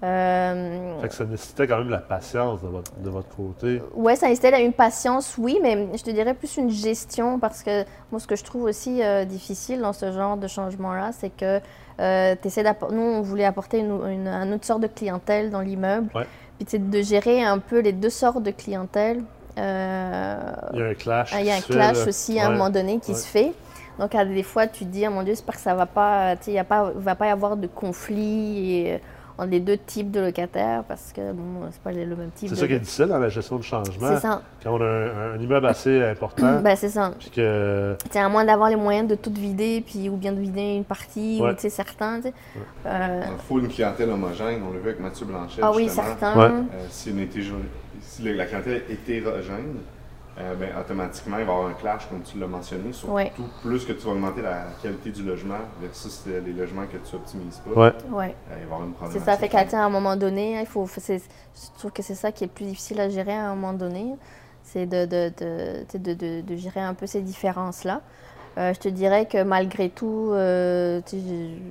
Euh, 0.04 1.00
Fait 1.00 1.08
que 1.08 1.14
ça 1.14 1.24
nécessitait 1.24 1.66
quand 1.66 1.78
même 1.78 1.88
la 1.90 1.98
patience 1.98 2.60
de 2.62 2.68
votre, 2.68 2.92
de 2.98 3.08
votre 3.10 3.28
côté. 3.34 3.80
Ouais, 3.94 4.14
ça 4.14 4.26
installe 4.26 4.54
une 4.60 4.72
patience, 4.74 5.36
oui, 5.38 5.58
mais 5.62 5.88
je 5.96 6.02
te 6.02 6.10
dirais 6.10 6.34
plus 6.34 6.56
une 6.58 6.70
gestion 6.70 7.38
parce 7.38 7.62
que 7.62 7.84
moi, 8.10 8.20
ce 8.20 8.26
que 8.26 8.36
je 8.36 8.44
trouve 8.44 8.64
aussi 8.64 9.02
euh, 9.02 9.24
difficile 9.24 9.80
dans 9.80 9.94
ce 9.94 10.12
genre 10.12 10.36
de 10.36 10.46
changement-là, 10.48 11.10
c'est 11.18 11.30
que 11.30 11.60
euh, 12.00 12.34
t'essaies 12.40 12.62
d'appor- 12.62 12.92
nous, 12.92 13.00
on 13.00 13.22
voulait 13.22 13.46
apporter 13.46 13.78
une, 13.78 13.92
une, 14.06 14.28
une 14.28 14.52
autre 14.54 14.66
sorte 14.66 14.82
de 14.82 14.86
clientèle 14.86 15.50
dans 15.50 15.60
l'immeuble. 15.60 16.08
Ouais. 16.14 16.26
Puis 16.62 16.78
de 16.78 17.02
gérer 17.02 17.42
un 17.42 17.58
peu 17.58 17.80
les 17.80 17.92
deux 17.92 18.10
sortes 18.10 18.42
de 18.42 18.50
clientèle. 18.50 19.22
Euh, 19.58 20.36
Il 20.74 20.78
y 20.78 20.82
a 20.82 20.86
un 20.88 20.94
clash. 20.94 21.32
ah, 21.34 21.40
Il 21.40 21.46
y 21.46 21.50
a 21.50 21.54
un 21.54 21.60
fait, 21.60 21.72
clash 21.72 22.06
aussi 22.06 22.38
à 22.38 22.48
un 22.48 22.50
moment 22.50 22.70
donné 22.70 22.98
qui 22.98 23.12
Ouais. 23.12 23.16
se 23.16 23.26
fait. 23.26 23.52
Donc, 23.98 24.14
à 24.14 24.26
des 24.26 24.42
fois, 24.42 24.66
tu 24.66 24.84
te 24.84 24.90
dis, 24.90 25.06
ah, 25.06 25.10
mon 25.10 25.22
Dieu, 25.22 25.32
j'espère 25.32 25.54
que 25.54 25.60
ça 25.62 25.74
va 25.74 25.86
pas, 25.86 26.36
tu 26.36 26.44
sais, 26.44 26.52
il 26.52 26.56
ne 26.58 27.00
va 27.00 27.14
pas 27.14 27.26
y 27.26 27.30
avoir 27.30 27.56
de 27.56 27.66
conflit 27.66 28.76
et, 28.76 29.00
entre 29.38 29.50
les 29.50 29.61
deux 29.61 29.76
types 29.76 30.11
de 30.11 30.21
locataires 30.21 30.83
parce 30.85 31.12
que, 31.12 31.33
bon, 31.33 31.66
c'est 31.71 31.81
pas 31.81 31.93
le 31.93 32.07
même 32.16 32.31
type 32.35 32.49
C'est 32.49 32.57
ça 32.57 32.66
qui 32.66 32.73
est 32.73 32.78
difficile 32.78 33.07
dans 33.07 33.19
la 33.19 33.28
gestion 33.28 33.57
de 33.57 33.62
changement. 33.62 34.09
C'est 34.14 34.21
ça. 34.21 34.43
Quand 34.62 34.75
on 34.75 34.81
a 34.81 34.85
un, 34.85 35.35
un 35.35 35.38
immeuble 35.40 35.66
assez 35.66 36.02
important, 36.02 36.61
Ben, 36.62 36.76
c'est 36.76 36.88
ça. 36.88 37.12
puis 37.19 37.31
que. 37.31 37.97
Tu 38.05 38.12
sais, 38.12 38.19
à 38.21 38.28
moins 38.28 38.45
d'avoir 38.45 38.71
les 38.71 38.76
moyens 38.76 39.09
de 39.09 39.14
tout 39.14 39.33
vider, 39.33 39.83
puis, 39.87 40.09
ou 40.09 40.16
bien 40.16 40.33
de 40.33 40.40
vider 40.40 40.76
une 40.76 40.85
partie, 40.85 41.38
Ouais. 41.40 41.50
ou 41.50 41.55
tu 41.55 41.61
sais, 41.62 41.71
certains. 41.71 42.16
tu 42.16 42.28
sais. 42.28 42.35
Euh, 42.87 43.23
Il 43.31 43.38
faut 43.47 43.59
une 43.59 43.69
clientèle 43.69 44.11
homogène, 44.11 44.62
on 44.69 44.73
l'a 44.73 44.78
vu 44.78 44.88
avec 44.88 45.00
Mathieu 45.00 45.26
Blanchet. 45.26 45.61
ah 45.62 45.73
oui, 45.75 45.85
justement. 45.85 46.07
certains. 46.07 46.37
Ouais. 46.38 46.45
Euh, 46.75 46.87
si, 46.88 47.11
une 47.11 47.26
si 48.00 48.23
la 48.23 48.33
la 48.33 48.47
clientèle 48.47 48.83
est 48.88 48.93
hétérogène, 48.93 49.76
euh, 50.38 50.55
ben, 50.55 50.69
automatiquement, 50.78 51.38
il 51.38 51.45
va 51.47 51.52
y 51.52 51.55
avoir 51.57 51.69
un 51.71 51.75
clash, 51.75 52.07
comme 52.09 52.23
tu 52.23 52.38
l'as 52.38 52.47
mentionné, 52.47 52.93
surtout 52.93 53.14
Ouais. 53.14 53.33
plus 53.62 53.85
que 53.87 53.93
tu 53.93 54.05
vas 54.07 54.12
augmenter 54.12 54.43
la 54.43 54.64
qualité 54.83 55.11
du 55.11 55.23
logement 55.23 55.61
versus 55.81 56.25
les 56.26 56.52
logements 56.52 56.85
que 56.87 56.99
tu 56.99 57.16
optimises 57.16 57.59
pas. 57.64 57.71
Ouais. 57.71 57.93
Ouais. 58.11 58.35
Euh, 58.50 58.55
il 58.55 58.55
va 58.55 58.61
y 58.61 58.62
avoir 58.64 58.83
une 58.83 58.88
C'est 58.90 58.97
problématique. 58.97 59.25
ça, 59.25 59.37
fait 59.38 59.49
qu'à 59.49 59.85
un 59.85 59.88
moment 59.88 60.16
donné, 60.16 60.61
il 60.61 60.66
faut, 60.66 60.87
je 60.87 61.19
trouve 61.78 61.90
que 61.93 62.02
c'est 62.02 62.14
ça 62.14 62.33
qui 62.33 62.45
est 62.45 62.49
plus 62.49 62.66
difficile 62.66 63.00
à 63.00 63.09
gérer 63.09 63.33
à 63.33 63.47
un 63.50 63.55
moment 63.55 63.73
donné, 63.73 64.14
c'est 64.62 64.85
de, 64.85 65.07
de, 65.07 65.33
de, 65.38 65.81
tu 65.85 65.93
sais, 65.93 65.99
de, 65.99 66.12
de- 66.12 66.40
de 66.43 66.57
gérer 66.57 66.81
un 66.81 66.93
peu 66.95 67.07
ces 67.07 67.23
différences-là. 67.23 68.02
Euh, 68.59 68.73
je 68.75 68.81
te 68.81 68.88
dirais 68.88 69.26
que 69.26 69.43
malgré 69.43 69.90
tout, 69.90 70.31
euh, 70.33 71.00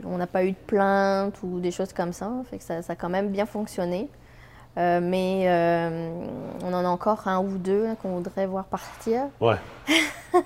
on 0.05 0.17
n'a 0.17 0.27
pas 0.27 0.43
eu 0.43 0.51
de 0.51 0.57
plainte 0.67 1.35
ou 1.43 1.59
des 1.59 1.71
choses 1.71 1.93
comme 1.93 2.13
ça, 2.13 2.31
fait 2.49 2.57
que 2.59 2.63
ça, 2.63 2.81
ça 2.83 2.93
a 2.93 2.95
quand 2.95 3.09
même 3.09 3.29
bien 3.29 3.45
fonctionné. 3.45 4.07
Euh, 4.77 4.99
mais 5.01 5.45
euh, 5.47 6.09
on 6.63 6.73
en 6.73 6.83
a 6.83 6.87
encore 6.87 7.27
un 7.27 7.39
ou 7.39 7.57
deux 7.57 7.85
hein, 7.87 7.95
qu'on 8.01 8.17
voudrait 8.17 8.45
voir 8.45 8.65
partir. 8.65 9.23
Ouais. 9.39 9.55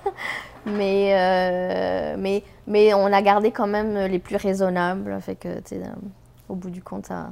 Mais, 0.65 1.15
euh, 1.15 2.15
mais, 2.19 2.43
mais 2.67 2.93
on 2.93 3.05
a 3.05 3.21
gardé 3.21 3.49
quand 3.51 3.65
même 3.65 3.97
les 3.97 4.19
plus 4.19 4.35
raisonnables. 4.35 5.19
Fait 5.21 5.35
que, 5.35 5.61
tu 5.61 5.75
au 6.49 6.53
bout 6.53 6.69
du 6.69 6.83
compte, 6.83 7.07
ça, 7.07 7.29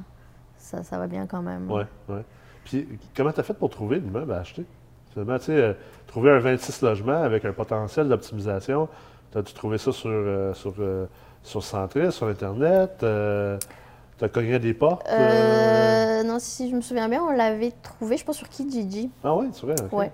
ça, 0.57 0.81
ça 0.81 0.97
va 0.97 1.07
bien 1.07 1.27
quand 1.27 1.41
même. 1.41 1.69
Ouais, 1.69 1.85
ouais. 2.07 2.23
Puis, 2.63 2.87
comment 3.15 3.31
tu 3.31 3.41
as 3.41 3.43
fait 3.43 3.53
pour 3.53 3.69
trouver 3.69 3.99
l'immeuble 3.99 4.31
à 4.31 4.39
acheter? 4.39 4.65
Finalement, 5.11 5.37
tu 5.39 5.45
sais, 5.45 5.75
trouver 6.07 6.31
un 6.31 6.39
26 6.39 6.81
logements 6.81 7.21
avec 7.21 7.43
un 7.45 7.51
potentiel 7.51 8.07
d'optimisation, 8.07 8.87
as-tu 9.35 9.53
trouvé 9.53 9.77
ça 9.77 9.91
sur, 9.91 10.09
euh, 10.09 10.53
sur, 10.53 10.73
euh, 10.79 11.05
sur 11.43 11.63
Centris, 11.63 12.11
sur 12.11 12.27
Internet? 12.27 12.97
tu 12.99 14.25
as 14.25 14.29
cogné 14.29 14.57
des 14.57 14.73
portes? 14.73 15.07
Non, 16.37 16.39
si 16.39 16.69
je 16.69 16.75
me 16.75 16.81
souviens 16.81 17.09
bien, 17.09 17.23
on 17.23 17.31
l'avait 17.31 17.71
trouvé, 17.81 18.15
je 18.15 18.23
pense, 18.23 18.37
sur 18.37 18.47
Kijiji. 18.47 19.09
Ah 19.23 19.35
oui, 19.35 19.47
c'est 19.53 19.65
vrai? 19.65 19.75
Ouais. 19.91 20.11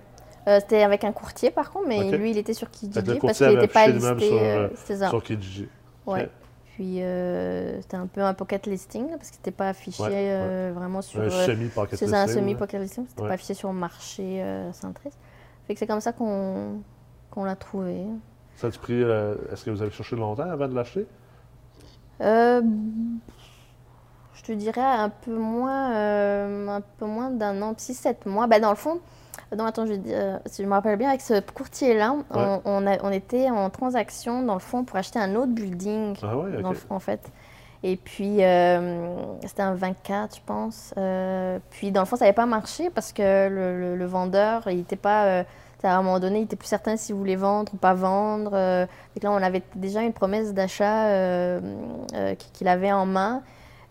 C'était 0.60 0.82
avec 0.82 1.04
un 1.04 1.12
courtier, 1.12 1.50
par 1.50 1.70
contre, 1.70 1.86
mais 1.86 2.10
lui, 2.16 2.30
il 2.30 2.38
était 2.38 2.54
sur 2.54 2.70
Kijiji 2.70 3.18
parce 3.20 3.36
qu'il 3.36 3.48
n'était 3.48 3.66
pas 3.66 3.88
listé. 3.88 4.68
Sur, 4.86 5.08
sur 5.10 5.22
Kijiji. 5.22 5.68
Ouais. 6.06 6.30
Puis 6.74 7.02
euh, 7.02 7.80
c'était 7.82 7.98
un 7.98 8.06
peu 8.06 8.22
un 8.22 8.32
pocket 8.34 8.66
listing 8.66 9.08
parce 9.10 9.30
que 9.30 9.36
c'était 9.36 9.50
pas 9.50 9.68
affiché 9.68 10.02
euh, 10.02 10.72
vraiment 10.74 11.02
sur. 11.02 11.20
Un 11.20 11.24
euh, 11.24 11.46
semi-pocket 11.46 12.00
listing. 12.00 12.14
Un 12.14 12.26
semi-pocket 12.26 12.80
listing, 12.80 13.04
c'était 13.06 13.22
pas 13.22 13.34
affiché 13.34 13.54
sur 13.54 13.70
le 13.70 13.78
marché 13.78 14.42
centré. 14.72 15.10
Fait 15.66 15.74
que 15.74 15.78
c'est 15.78 15.86
comme 15.86 16.00
ça 16.00 16.12
qu'on 16.12 16.82
l'a 17.36 17.56
trouvé. 17.56 18.06
Ça 18.56 18.68
a-tu 18.68 18.78
pris. 18.78 19.02
Est-ce 19.02 19.64
que 19.64 19.70
vous 19.70 19.82
avez 19.82 19.90
cherché 19.90 20.16
longtemps 20.16 20.48
avant 20.48 20.68
de 20.68 20.74
l'acheter? 20.74 21.06
Je 24.34 24.42
te 24.42 24.52
dirais 24.52 24.80
un 24.80 25.08
peu 25.08 25.36
moins, 25.36 26.76
un 26.76 26.80
peu 26.98 27.06
moins 27.06 27.30
d'un 27.30 27.62
an, 27.62 27.72
6-7 27.72 28.28
mois. 28.28 28.46
Ben, 28.46 28.60
dans 28.60 28.70
le 28.70 28.76
fond, 28.76 29.00
non, 29.56 29.64
attends, 29.64 29.86
je, 29.86 29.94
euh, 30.08 30.38
si 30.46 30.62
je 30.62 30.68
me 30.68 30.72
rappelle 30.72 30.98
bien, 30.98 31.08
avec 31.08 31.20
ce 31.20 31.40
courtier-là, 31.40 32.16
on, 32.30 32.60
on, 32.64 33.10
était 33.10 33.50
en 33.50 33.70
transaction, 33.70 34.42
dans 34.42 34.54
le 34.54 34.60
fond, 34.60 34.84
pour 34.84 34.96
acheter 34.96 35.18
un 35.18 35.34
autre 35.34 35.52
building, 35.52 36.16
ah 36.22 36.36
ouais, 36.36 36.62
en 36.90 36.98
fait. 36.98 37.30
Et 37.82 37.96
puis, 37.96 38.42
euh, 38.42 39.06
c'était 39.46 39.62
un 39.62 39.74
24, 39.74 40.36
je 40.36 40.40
pense. 40.44 40.94
Euh, 40.96 41.58
puis, 41.70 41.92
dans 41.92 42.00
le 42.00 42.06
fond, 42.06 42.16
ça 42.16 42.24
n'avait 42.24 42.34
pas 42.34 42.46
marché 42.46 42.90
parce 42.90 43.12
que 43.12 43.48
le, 43.48 44.06
vendeur, 44.06 44.62
il 44.70 44.78
n'était 44.78 44.96
pas... 44.96 45.44
à 45.82 45.96
un 45.98 46.02
moment 46.02 46.18
donné, 46.18 46.38
il 46.38 46.42
n'était 46.42 46.56
plus 46.56 46.68
certain 46.68 46.96
s'il 46.96 47.14
voulait 47.14 47.36
vendre 47.36 47.74
ou 47.74 47.76
pas 47.76 47.92
vendre. 47.92 48.56
et 48.56 49.20
là, 49.20 49.30
on 49.30 49.42
avait 49.42 49.62
déjà 49.74 50.02
une 50.02 50.14
promesse 50.14 50.54
d'achat 50.54 51.60
qu'il 52.54 52.68
avait 52.68 52.92
en 52.92 53.04
main. 53.04 53.42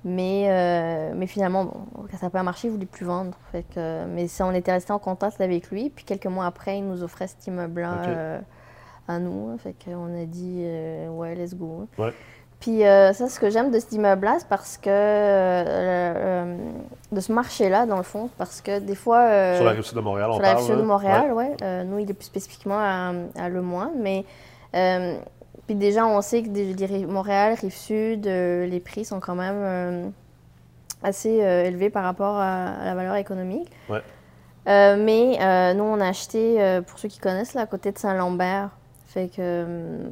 Mais, 0.05 0.47
euh, 0.49 1.13
mais 1.15 1.27
finalement, 1.27 1.65
bon, 1.65 1.85
ça 2.11 2.25
n'a 2.25 2.29
pas 2.29 2.43
marché, 2.43 2.67
il 2.67 2.71
ne 2.71 2.75
voulait 2.75 2.85
plus 2.85 3.05
vendre. 3.05 3.37
Fait 3.51 3.63
que, 3.73 4.05
mais 4.05 4.27
ça, 4.27 4.45
on 4.45 4.51
était 4.51 4.73
resté 4.73 4.91
en 4.91 4.99
contact 4.99 5.39
avec 5.39 5.71
lui. 5.71 5.89
Puis 5.89 6.03
quelques 6.03 6.25
mois 6.25 6.45
après, 6.45 6.77
il 6.77 6.87
nous 6.87 7.03
offrait 7.03 7.27
cet 7.27 7.47
immeuble-là 7.47 7.93
euh, 8.07 8.39
à 9.07 9.19
nous. 9.19 9.57
Fait 9.59 9.73
qu'on 9.85 10.21
a 10.21 10.25
dit, 10.25 10.61
euh, 10.65 11.07
ouais, 11.09 11.35
let's 11.35 11.55
go. 11.55 11.87
Puis 12.59 12.79
ça, 12.81 13.13
ce 13.13 13.39
que 13.39 13.49
j'aime 13.49 13.71
de 13.71 13.79
cet 13.79 13.93
immeuble-là, 13.93 14.37
c'est 14.39 14.47
parce 14.47 14.77
que. 14.77 14.89
de 17.11 17.19
ce 17.19 17.31
marché-là, 17.31 17.85
dans 17.85 17.97
le 17.97 18.03
fond, 18.03 18.29
parce 18.37 18.61
que 18.61 18.79
des 18.79 18.95
fois. 18.95 19.55
sur 19.55 19.65
la 19.65 19.71
rive 19.71 19.83
sud 19.83 19.95
de 19.95 20.01
Montréal, 20.01 20.29
on 20.31 20.33
Sur 20.33 20.41
la 20.41 20.55
rive 20.55 20.65
sud 20.65 20.77
de 20.77 20.81
Montréal, 20.81 21.31
oui. 21.33 21.45
Ouais. 21.61 21.83
nous, 21.85 21.99
il 21.99 22.09
est 22.09 22.13
plus 22.13 22.25
spécifiquement 22.25 22.79
à, 22.79 23.13
à 23.37 23.49
Le 23.49 23.61
Moine. 23.61 23.91
Mais 23.97 24.25
puis 25.65 25.75
déjà, 25.75 26.05
on 26.05 26.21
sait 26.21 26.43
que 26.43 27.05
Montréal, 27.05 27.55
Rive-Sud, 27.59 28.27
euh, 28.27 28.65
les 28.65 28.79
prix 28.79 29.05
sont 29.05 29.19
quand 29.19 29.35
même 29.35 29.55
euh, 29.55 30.09
assez 31.03 31.41
euh, 31.41 31.63
élevés 31.63 31.89
par 31.89 32.03
rapport 32.03 32.35
à, 32.35 32.83
la 32.83 32.95
valeur 32.95 33.15
économique. 33.15 33.69
Ouais. 33.89 34.01
mais 34.65 35.73
nous, 35.73 35.83
on 35.83 36.01
a 36.01 36.07
acheté, 36.07 36.81
pour 36.87 36.99
ceux 36.99 37.07
qui 37.07 37.19
connaissent, 37.19 37.53
là, 37.53 37.61
à 37.61 37.65
côté 37.65 37.91
de 37.91 37.97
Saint-Lambert. 37.97 38.69
Fait 39.05 39.29
que 39.29 40.09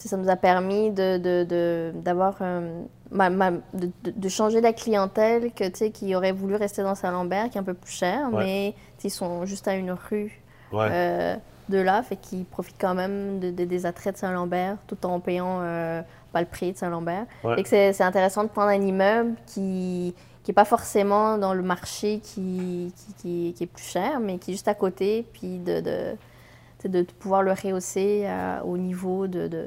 ça 0.00 0.16
nous 0.16 0.28
a 0.28 0.34
permis 0.34 0.90
de, 0.90 1.92
d'avoir 1.92 2.38
de, 2.40 3.90
de, 4.04 4.28
changer 4.28 4.60
la 4.60 4.72
clientèle 4.72 5.52
que, 5.52 5.88
qui 5.88 6.14
aurait 6.16 6.32
voulu 6.32 6.56
rester 6.56 6.82
dans 6.82 6.96
Saint-Lambert, 6.96 7.50
qui 7.50 7.56
est 7.56 7.60
un 7.60 7.64
peu 7.64 7.74
plus 7.74 7.92
cher, 7.92 8.28
mais 8.30 8.74
ils 9.04 9.10
sont 9.10 9.46
juste 9.46 9.68
à 9.68 9.74
une 9.74 9.92
rue. 9.92 10.42
Ouais 10.72 11.38
de 11.68 11.78
là, 11.78 12.02
fait 12.02 12.16
qu'ils 12.16 12.44
profitent 12.44 12.80
quand 12.80 12.94
même 12.94 13.40
de, 13.40 13.50
des 13.50 13.86
attraits 13.86 14.14
de 14.14 14.18
Saint-Lambert 14.18 14.76
tout 14.86 15.04
en 15.06 15.20
payant 15.20 15.60
euh, 15.62 16.02
pas 16.32 16.40
le 16.40 16.46
prix 16.46 16.72
de 16.72 16.76
Saint-Lambert. 16.76 17.26
Et 17.56 17.62
que 17.62 17.68
c'est 17.68 18.02
intéressant 18.02 18.44
de 18.44 18.48
prendre 18.48 18.68
un 18.68 18.80
immeuble 18.80 19.34
qui 19.46 20.14
qui 20.46 20.52
n'est 20.52 20.54
pas 20.54 20.64
forcément 20.64 21.38
dans 21.38 21.54
le 21.54 21.62
marché 21.62 22.20
qui, 22.20 22.94
qui, 23.18 23.52
qui, 23.52 23.64
est 23.64 23.66
plus 23.66 23.84
cher, 23.84 24.20
mais 24.20 24.38
qui 24.38 24.52
est 24.52 24.54
juste 24.54 24.68
à 24.68 24.74
côté, 24.74 25.26
puis 25.32 25.58
de, 25.58 25.80
de, 25.80 26.88
de 26.88 27.02
pouvoir 27.02 27.42
le 27.42 27.50
rehausser 27.50 28.28
au 28.64 28.78
niveau 28.78 29.26
de, 29.26 29.48
de... 29.48 29.64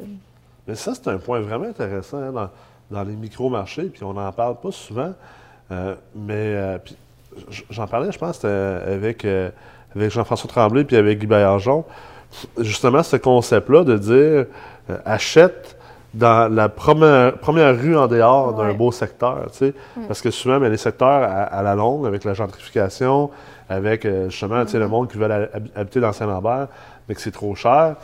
Mais 0.69 0.75
ça, 0.75 0.95
c'est 0.95 1.09
un 1.09 1.17
point 1.17 1.41
vraiment 1.41 1.65
intéressant 1.65 2.19
hein, 2.19 2.31
dans, 2.31 2.49
dans, 2.91 3.03
les 3.03 3.17
micro-marchés, 3.17 3.89
puis 3.89 4.05
on 4.05 4.13
n'en 4.13 4.31
parle 4.31 4.57
pas 4.61 4.71
souvent. 4.71 5.13
Euh, 5.69 5.95
mais 6.15 6.55
euh, 6.55 6.77
j'en 7.69 7.85
parlais, 7.85 8.13
je 8.13 8.17
pense, 8.17 8.45
avec 8.45 9.27
avec 9.95 10.11
Jean-François 10.11 10.49
Tremblay 10.49 10.83
puis 10.83 10.95
avec 10.95 11.19
Guy 11.19 11.27
Baillargeon, 11.27 11.85
justement 12.59 13.03
ce 13.03 13.15
concept-là 13.15 13.83
de 13.83 13.97
dire 13.97 14.45
euh, 14.89 14.97
achète 15.05 15.77
dans 16.13 16.51
la 16.51 16.69
première, 16.69 17.37
première 17.37 17.77
rue 17.77 17.95
en 17.95 18.07
dehors 18.07 18.53
d'un 18.55 18.73
beau 18.73 18.91
secteur, 18.91 19.45
tu 19.51 19.57
sais, 19.57 19.73
mm. 19.95 20.07
parce 20.07 20.21
que 20.21 20.31
souvent, 20.31 20.59
ben, 20.59 20.69
les 20.69 20.77
secteurs 20.77 21.07
à, 21.07 21.61
la 21.61 21.75
longue, 21.75 22.07
avec 22.07 22.23
la 22.23 22.33
gentrification, 22.33 23.29
avec 23.69 24.05
euh, 24.05 24.29
justement, 24.29 24.65
tu 24.65 24.71
sais, 24.71 24.79
le 24.79 24.87
mm. 24.87 24.91
monde 24.91 25.11
qui 25.11 25.17
veut 25.17 25.49
habiter 25.75 25.99
dans 25.99 26.11
Saint-Lambert, 26.11 26.67
mais 27.07 27.13
que 27.13 27.21
c'est 27.21 27.31
trop 27.31 27.53
cher, 27.53 27.95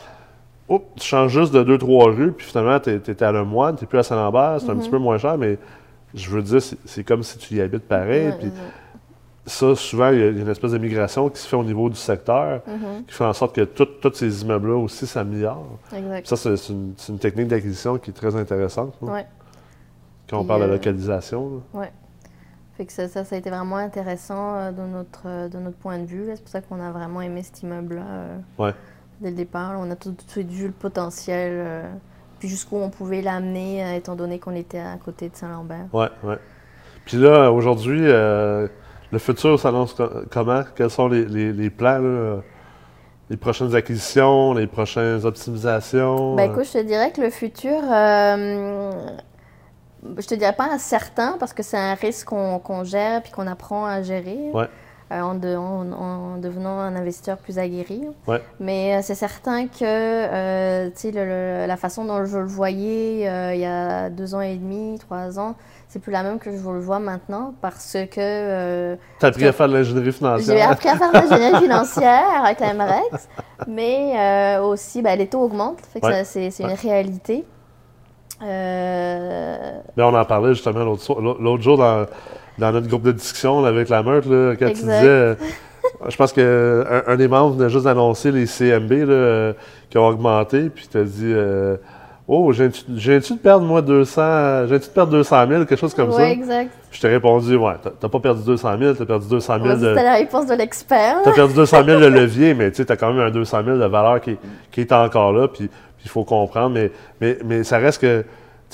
tu 0.68 1.06
changes 1.06 1.32
juste 1.32 1.52
de 1.52 1.62
deux, 1.62 1.78
trois 1.78 2.10
rues, 2.10 2.32
puis 2.32 2.46
finalement, 2.46 2.78
tu 2.78 2.90
es, 2.90 3.22
à 3.22 3.32
Le 3.32 3.44
Moine, 3.44 3.76
tu 3.76 3.86
plus 3.86 3.98
à 3.98 4.02
Saint-Lambert, 4.02 4.58
c'est 4.60 4.70
un 4.70 4.76
petit 4.76 4.88
mm-hmm. 4.88 4.90
peu 4.90 4.98
moins 4.98 5.18
cher, 5.18 5.36
mais 5.36 5.58
je 6.14 6.30
veux 6.30 6.42
dire, 6.42 6.60
c'est 6.84 7.04
comme 7.04 7.22
si 7.22 7.38
tu 7.38 7.54
y 7.54 7.60
habites 7.60 7.88
pareil, 7.88 8.32
puis 8.38 8.50
ça, 9.46 9.76
souvent, 9.76 10.10
il 10.10 10.18
y 10.18 10.22
a 10.22 10.28
une 10.28 10.48
espèce 10.48 10.72
de 10.72 10.78
migration 10.78 11.28
qui 11.30 11.40
se 11.40 11.46
fait 11.46 11.56
au 11.56 11.62
niveau 11.62 11.88
du 11.88 11.96
secteur, 11.96 12.62
mhm. 12.66 13.04
qui 13.06 13.14
fait 13.14 13.24
en 13.24 13.32
sorte 13.32 13.54
que 13.54 13.62
tous 13.62 14.12
ces 14.14 14.42
immeubles-là 14.42 14.76
aussi 14.76 15.06
s'améliorent. 15.06 15.78
Ça, 16.24 16.36
c'est 16.36 16.72
une, 16.72 17.18
technique 17.18 17.48
d'acquisition 17.48 17.96
qui 17.98 18.10
est 18.10 18.14
très 18.14 18.34
intéressante. 18.34 18.94
Quand 20.28 20.40
on 20.40 20.44
parle 20.44 20.62
de 20.62 20.66
euh, 20.66 20.72
localisation. 20.72 21.62
Oui. 21.72 21.86
Fait 22.76 22.84
que 22.84 22.92
ça, 22.92 23.06
ça, 23.06 23.20
a 23.20 23.38
été 23.38 23.48
vraiment 23.48 23.76
intéressant 23.76 24.56
euh, 24.56 24.72
de, 24.72 24.82
notre, 24.82 25.22
euh, 25.26 25.48
de 25.48 25.58
notre 25.58 25.76
point 25.76 26.00
de 26.00 26.04
vue. 26.04 26.24
C'est 26.34 26.42
pour 26.42 26.50
ça 26.50 26.60
qu'on 26.60 26.80
a 26.80 26.90
vraiment 26.90 27.22
aimé 27.22 27.44
cet 27.44 27.62
immeuble-là 27.62 28.72
dès 29.20 29.30
le 29.30 29.36
départ. 29.36 29.76
On 29.78 29.88
a 29.92 29.94
tout, 29.94 30.10
de 30.10 30.22
suite 30.26 30.50
vu 30.50 30.66
le 30.66 30.72
potentiel, 30.72 31.86
puis 32.40 32.48
jusqu'où 32.48 32.76
on 32.76 32.90
pouvait 32.90 33.22
l'amener, 33.22 33.96
étant 33.96 34.16
donné 34.16 34.40
qu'on 34.40 34.56
était 34.56 34.80
à 34.80 34.96
côté 34.96 35.28
de 35.28 35.36
Saint-Lambert. 35.36 35.86
Oui, 35.92 36.06
oui. 36.24 36.34
Puis 37.06 37.16
là, 37.16 37.52
aujourd'hui, 37.52 38.02
le 39.12 39.18
futur 39.18 39.58
s'annonce 39.58 39.94
comment? 40.30 40.62
Quels 40.74 40.90
sont 40.90 41.08
les, 41.08 41.70
plans, 41.70 42.42
les 43.30 43.36
prochaines 43.36 43.74
acquisitions, 43.74 44.54
les 44.54 44.66
prochaines 44.66 45.24
optimisations? 45.24 46.34
Ben, 46.34 46.50
écoute, 46.50 46.66
je 46.66 46.78
te 46.78 46.82
dirais 46.82 47.12
que 47.12 47.20
le 47.20 47.30
futur, 47.30 47.80
euh, 47.90 48.92
je 50.18 50.26
te 50.26 50.34
dirais 50.34 50.54
pas 50.54 50.70
incertain 50.72 51.36
parce 51.38 51.52
que 51.52 51.62
c'est 51.62 51.78
un 51.78 51.94
risque 51.94 52.28
qu'on 52.28 52.84
gère 52.84 53.22
puis 53.22 53.32
qu'on 53.32 53.46
apprend 53.46 53.86
à 53.86 54.02
gérer. 54.02 54.52
Euh, 55.12 55.20
en, 55.20 55.36
devenant 55.36 56.80
un 56.80 56.96
investisseur 56.96 57.38
plus 57.38 57.60
aguerri. 57.60 58.02
Mais 58.58 58.96
euh, 58.96 59.00
c'est 59.02 59.14
certain 59.14 59.68
que 59.68 59.84
euh, 59.84 61.66
la 61.68 61.76
façon 61.76 62.04
dont 62.04 62.24
je 62.24 62.38
le 62.38 62.46
voyais 62.46 63.20
il 63.54 63.60
y 63.60 63.64
a 63.64 64.10
deux 64.10 64.34
ans 64.34 64.40
et 64.40 64.56
demi, 64.56 64.98
trois 64.98 65.38
ans, 65.38 65.54
c'est 65.88 66.00
plus 66.00 66.12
la 66.12 66.22
même 66.22 66.38
que 66.38 66.50
je 66.50 66.56
le 66.56 66.80
vois 66.80 66.98
maintenant 66.98 67.54
parce 67.60 67.96
que... 68.10 68.96
tu 69.18 69.26
as 69.26 69.28
appris 69.28 69.46
à 69.46 69.52
faire 69.52 69.68
de 69.68 69.74
l'ingénierie 69.74 70.12
financière. 70.12 70.56
J'ai 70.56 70.62
appris 70.62 70.88
à 70.88 70.96
faire 70.96 71.08
de 71.10 71.14
l'ingénierie 71.30 71.62
financière 71.62 72.44
avec 72.44 72.60
la 72.60 72.74
MREX, 72.74 73.28
mais 73.68 74.58
aussi 74.58 75.02
ben, 75.02 75.18
les 75.18 75.26
taux 75.28 75.42
augmentent, 75.42 75.82
c'est 76.24 76.58
une 76.60 76.72
réalité. 76.72 77.44
Mais 78.40 79.82
on 79.96 80.14
en 80.14 80.24
parlait 80.24 80.54
justement 80.54 80.84
l'autre 80.84 81.62
jour 81.62 81.78
dans 81.78 82.06
dans 82.58 82.72
notre 82.72 82.88
groupe 82.88 83.02
de 83.02 83.12
discussion 83.12 83.64
avec 83.64 83.88
la 83.88 84.02
meute, 84.02 84.26
là, 84.26 84.54
quand 84.58 84.66
tu 84.68 84.74
disais. 84.74 85.04
Euh, 85.04 85.34
je 86.08 86.16
pense 86.16 86.32
qu'un 86.32 87.02
un 87.06 87.16
des 87.16 87.28
membres 87.28 87.56
venait 87.56 87.70
juste 87.70 87.84
d'annoncer 87.84 88.32
les 88.32 88.46
CMB 88.46 88.92
euh, 88.92 89.52
qui 89.88 89.98
ont 89.98 90.06
augmenté, 90.06 90.68
puis 90.68 90.88
tu 90.90 90.98
as 90.98 91.04
dit 91.04 91.32
euh, 91.32 91.76
Oh, 92.28 92.52
j'ai 92.52 92.70
tu 92.70 92.84
de 93.34 93.38
perdre, 93.38 93.64
moi, 93.64 93.82
200, 93.82 94.66
j'ai 94.66 94.80
tu 94.80 94.88
de 94.88 94.92
perdre 94.92 95.12
200 95.12 95.46
000, 95.46 95.64
quelque 95.64 95.78
chose 95.78 95.94
comme 95.94 96.10
ça? 96.10 96.18
Oui, 96.18 96.30
exact. 96.30 96.72
je 96.90 97.00
t'ai 97.00 97.06
répondu 97.06 97.54
Ouais, 97.54 97.74
t'as 98.00 98.08
pas 98.08 98.18
perdu 98.18 98.42
200 98.44 98.78
000, 98.78 98.94
t'as 98.94 99.04
perdu 99.04 99.28
200 99.28 99.62
000 99.62 99.76
de. 99.76 99.78
C'était 99.78 100.02
la 100.02 100.14
réponse 100.14 100.46
de 100.46 100.54
l'expert. 100.54 101.18
T'as 101.22 101.32
perdu 101.32 101.54
200 101.54 101.84
000 101.84 102.00
de 102.00 102.06
levier, 102.06 102.54
mais 102.54 102.72
tu 102.72 102.84
as 102.88 102.96
quand 102.96 103.12
même 103.12 103.24
un 103.24 103.30
200 103.30 103.64
000 103.64 103.78
de 103.78 103.84
valeur 103.84 104.20
qui, 104.20 104.36
qui 104.72 104.80
est 104.80 104.90
encore 104.92 105.32
là, 105.32 105.46
puis 105.46 105.70
il 106.04 106.10
faut 106.10 106.24
comprendre. 106.24 106.74
Mais, 106.74 106.90
mais, 107.20 107.38
mais 107.44 107.62
ça 107.62 107.78
reste 107.78 108.00
que 108.00 108.24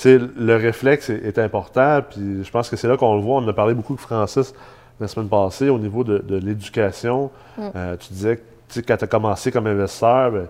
le 0.05 0.55
réflexe 0.55 1.09
est, 1.09 1.37
important, 1.37 2.01
puis 2.09 2.43
je 2.43 2.51
pense 2.51 2.69
que 2.69 2.75
c'est 2.75 2.87
là 2.87 2.97
qu'on 2.97 3.15
le 3.15 3.21
voit. 3.21 3.37
On 3.37 3.47
a 3.47 3.53
parlé 3.53 3.73
beaucoup 3.73 3.95
de 3.95 4.01
Francis 4.01 4.53
la 4.99 5.07
semaine 5.07 5.29
passée 5.29 5.69
au 5.69 5.77
niveau 5.77 6.03
de, 6.03 6.23
l'éducation. 6.37 7.29
Mm. 7.57 7.61
Euh, 7.75 7.95
tu 7.97 8.13
disais 8.13 8.37
que 8.37 8.79
quand 8.79 8.97
tu 8.97 9.03
as 9.03 9.07
commencé 9.07 9.51
comme 9.51 9.67
investisseur, 9.67 10.31
ben, 10.31 10.47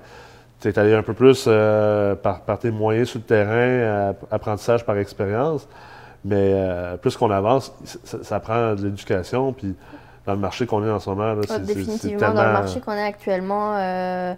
tu 0.64 0.70
es 0.70 0.80
allé 0.80 0.94
un 0.94 1.04
peu 1.04 1.14
plus 1.14 1.46
euh, 1.48 2.16
par, 2.16 2.42
tes 2.60 2.72
moyens 2.72 3.10
sur 3.10 3.20
le 3.20 3.26
terrain, 3.26 4.14
apprentissage 4.32 4.86
par 4.86 4.98
expérience. 4.98 5.68
Mais 6.26 6.54
euh, 6.54 6.96
plus 6.96 7.18
qu'on 7.18 7.32
avance, 7.32 7.74
ça, 8.06 8.40
prend 8.40 8.76
de 8.76 8.84
l'éducation. 8.84 9.52
Puis 9.52 9.76
dans 10.26 10.34
le 10.34 10.40
marché 10.40 10.66
qu'on 10.66 10.86
est 10.88 10.90
en 10.90 11.00
ce 11.00 11.10
moment. 11.10 11.34
Là, 11.34 11.42
Ah, 11.44 11.46
c'est- 11.48 11.54
c'est 11.66 11.74
définitivement, 11.76 12.34
dans 12.34 12.46
le 12.46 12.54
marché 12.54 12.80
qu'on 12.80 12.94
est 12.94 13.04
actuellement, 13.04 13.76
euh, 13.76 14.34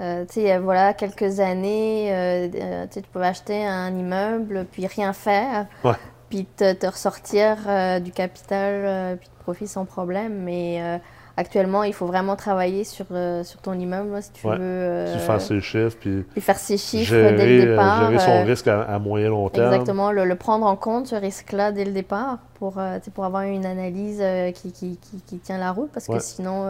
euh, 0.00 0.24
tu 0.26 0.32
sais, 0.34 0.40
il 0.40 0.46
y 0.48 0.50
a, 0.50 0.58
voilà, 0.58 0.94
quelques 0.94 1.38
années, 1.38 2.12
euh, 2.12 2.48
euh, 2.60 2.86
tu 2.92 3.00
pouvais 3.02 3.26
acheter 3.28 3.64
un 3.64 3.90
immeuble, 3.96 4.66
puis 4.72 4.84
rien 4.88 5.12
faire, 5.12 5.66
Ouais. 5.84 5.92
puis 6.28 6.44
te, 6.44 6.72
te 6.72 6.86
ressortir 6.88 7.56
euh, 7.68 8.00
du 8.00 8.10
capital, 8.10 8.74
euh, 8.74 9.14
puis 9.16 9.28
de 9.28 9.42
profit 9.44 9.68
sans 9.68 9.84
problème. 9.84 10.42
Mais 10.42 10.78
euh, 10.82 10.98
actuellement, 11.38 11.84
il 11.84 11.92
faut 11.94 12.06
vraiment 12.06 12.36
travailler 12.36 12.84
sur, 12.84 13.06
euh, 13.12 13.44
sur 13.44 13.60
ton 13.60 13.72
immeuble 13.74 14.10
là, 14.12 14.20
si 14.20 14.32
tu 14.32 14.46
Ouais. 14.46 14.56
veux 14.56 14.62
euh, 14.62 15.18
faire 15.18 15.40
ses 15.40 15.60
chiffres, 15.60 15.96
puis 16.00 16.24
puis 16.32 16.40
faire 16.40 16.58
ses 16.58 16.76
chiffres 16.76 17.10
gérer, 17.14 17.32
dès 17.36 17.46
le 17.46 17.62
euh, 17.62 17.70
départ. 17.70 18.00
gérer 18.10 18.18
son 18.18 18.30
euh, 18.30 18.44
risque 18.44 18.66
à, 18.68 18.82
à 18.82 18.98
moyen 18.98 19.28
long 19.28 19.48
terme. 19.48 19.72
Exactement, 19.72 20.10
le, 20.10 20.24
le 20.24 20.34
prendre 20.34 20.66
en 20.66 20.76
compte, 20.76 21.06
ce 21.06 21.14
risque-là, 21.14 21.72
dès 21.72 21.84
le 21.84 21.92
départ, 21.92 22.38
pour, 22.54 22.80
pour 23.14 23.24
avoir 23.24 23.42
une 23.42 23.64
analyse 23.64 24.22
qui, 24.54 24.72
qui, 24.72 24.96
qui, 24.98 25.20
qui 25.26 25.38
tient 25.38 25.58
la 25.58 25.70
route, 25.72 25.90
parce 25.92 26.08
Ouais. 26.08 26.16
que 26.18 26.22
sinon, 26.22 26.66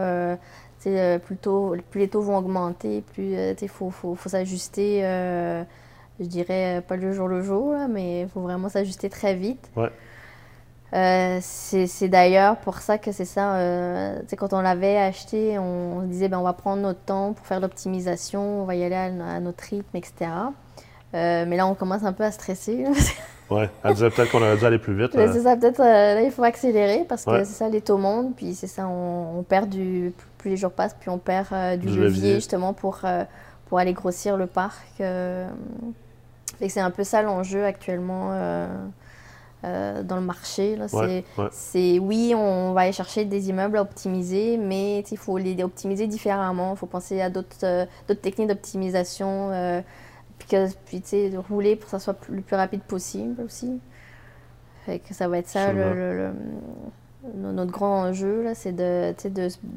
plus, 1.25 1.37
tôt- 1.37 1.75
plus 1.91 2.01
les 2.01 2.09
taux 2.09 2.21
vont 2.23 2.37
augmenter, 2.37 3.03
plus 3.15 3.35
il 3.61 3.69
faut, 3.69 3.91
faut, 3.91 4.15
faut 4.15 4.29
s'ajuster, 4.29 5.01
je 6.21 6.25
dirais, 6.27 6.83
pas 6.87 6.97
le 6.97 7.13
jour 7.13 7.29
le 7.29 7.43
jour, 7.43 7.73
là, 7.73 7.89
mais 7.89 8.23
il 8.23 8.29
faut 8.29 8.41
vraiment 8.41 8.69
s'ajuster 8.69 9.09
très 9.09 9.35
vite. 9.35 9.71
Ouais. 9.77 9.91
Euh, 10.95 11.39
c'est 11.43 12.09
d'ailleurs 12.09 12.57
pour 12.57 12.79
ça 12.79 12.97
que 12.97 13.13
c'est 13.13 13.27
ça, 13.27 13.57
euh, 13.57 14.21
quand 14.39 14.55
on 14.55 14.61
l'avait 14.63 14.97
acheté, 14.97 15.59
on, 15.59 15.99
on 15.99 16.01
se 16.03 16.07
disait, 16.07 16.29
ben, 16.29 16.39
on 16.39 16.45
va 16.45 16.55
prendre 16.55 16.81
notre 16.81 17.01
temps 17.01 17.35
pour 17.35 17.47
faire 17.47 17.61
l'optimisation, 17.61 18.63
on 18.63 18.65
va 18.65 18.75
y 18.75 18.83
aller 18.85 18.95
à, 18.95 19.05
à 19.37 19.41
notre 19.41 19.65
rythme, 19.65 19.97
etc. 19.97 20.31
Euh, 21.15 21.45
mais 21.47 21.57
là, 21.57 21.67
on 21.67 21.75
commence 21.75 22.05
un 22.05 22.13
peu 22.13 22.25
à 22.25 22.31
stresser. 22.33 22.85
Ouais. 23.51 23.71
Elle 23.83 23.95
disait 23.95 24.11
peut-être 24.11 24.31
qu'on 24.31 24.43
aurait 24.43 24.59
dû 24.59 24.67
aller 24.67 24.79
plus 24.79 24.95
vite. 24.95 25.17
Euh. 25.17 25.33
c'est 25.33 25.41
ça, 25.41 25.57
peut-être 25.57 25.79
là, 25.79 26.21
il 26.21 26.31
faut 26.31 26.43
accélérer 26.43 27.07
parce 27.09 27.25
que 27.25 27.31
Ouais. 27.31 27.45
c'est 27.47 27.55
ça, 27.55 27.67
les 27.71 27.81
taux 27.81 27.97
montent, 27.97 28.37
puis 28.37 28.55
c'est 28.55 28.67
ça, 28.67 28.87
on, 28.87 29.39
on 29.39 29.43
perd 29.43 29.71
du. 29.71 30.13
Plus 30.37 30.51
les 30.51 30.57
jours 30.59 30.71
passent, 30.71 30.95
puis 31.01 31.09
on 31.09 31.17
perd 31.17 31.49
du, 31.81 31.87
Du 31.87 31.99
levier, 31.99 32.35
justement 32.35 32.75
pour, 32.75 33.01
pour 33.67 33.79
aller 33.79 33.95
grossir 33.95 34.37
le 34.37 34.45
parc. 34.47 34.87
c'est 34.99 36.81
un 36.81 36.91
peu 36.91 37.05
ça 37.05 37.23
l'enjeu 37.23 37.65
actuellement 37.65 38.35
euh, 39.65 40.03
dans 40.03 40.17
le 40.17 40.23
marché. 40.23 40.77
Là. 40.77 40.87
Ouais, 40.93 41.25
C'est- 41.51 41.95
ouais. 41.95 41.99
oui, 41.99 42.33
on 42.37 42.73
va 42.73 42.83
aller 42.83 42.93
chercher 42.93 43.25
des 43.25 43.49
immeubles 43.49 43.77
à 43.79 43.83
optimiser, 43.83 44.57
mais 44.57 45.01
il 45.01 45.17
faut 45.19 45.37
les 45.39 45.63
optimiser 45.63 46.07
différemment. 46.07 46.73
Il 46.75 46.79
faut 46.79 46.87
penser 46.87 47.21
à 47.21 47.29
d'autres 47.31 47.57
euh, 47.65 47.85
d'autres 48.07 48.21
techniques 48.21 48.49
d'optimisation. 48.49 49.51
euh, 49.53 49.81
puis, 50.39 50.49
que- 50.49 50.73
puis 50.87 51.01
tu 51.01 51.09
sais, 51.09 51.31
de 51.31 51.39
rouler 51.39 51.75
pour 51.75 51.87
que 51.87 51.91
ça 51.91 51.99
soit 51.99 52.15
plus- 52.15 52.37
le 52.37 52.43
plus 52.43 52.55
rapide 52.55 52.83
possible 52.83 53.43
aussi. 53.43 53.81
Fait 54.87 55.01
que 55.01 55.13
ça 55.13 55.27
va 55.27 55.39
être 55.39 55.49
ça 55.49 55.73
le, 55.73 55.83
Absolument. 55.83 55.95
le- 56.13 56.17
le- 56.17 56.33
no- 57.35 57.53
notre 57.53 57.73
grand 57.73 58.05
enjeu, 58.05 58.43
là, 58.45 58.55
c'est 58.55 58.73
de, 58.73 59.13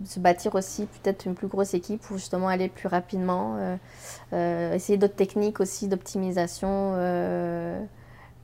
se- 0.06 0.20
bâtir 0.20 0.54
aussi 0.54 0.86
peut-être 0.86 1.26
une 1.26 1.34
plus 1.34 1.48
grosse 1.48 1.74
équipe 1.74 2.02
pour 2.02 2.18
justement 2.18 2.48
aller 2.48 2.70
plus 2.70 2.88
rapidement. 2.88 3.58
essayer 4.32 4.98
d'autres 5.00 5.16
techniques 5.16 5.60
aussi 5.60 5.88
d'optimisation 5.88 6.94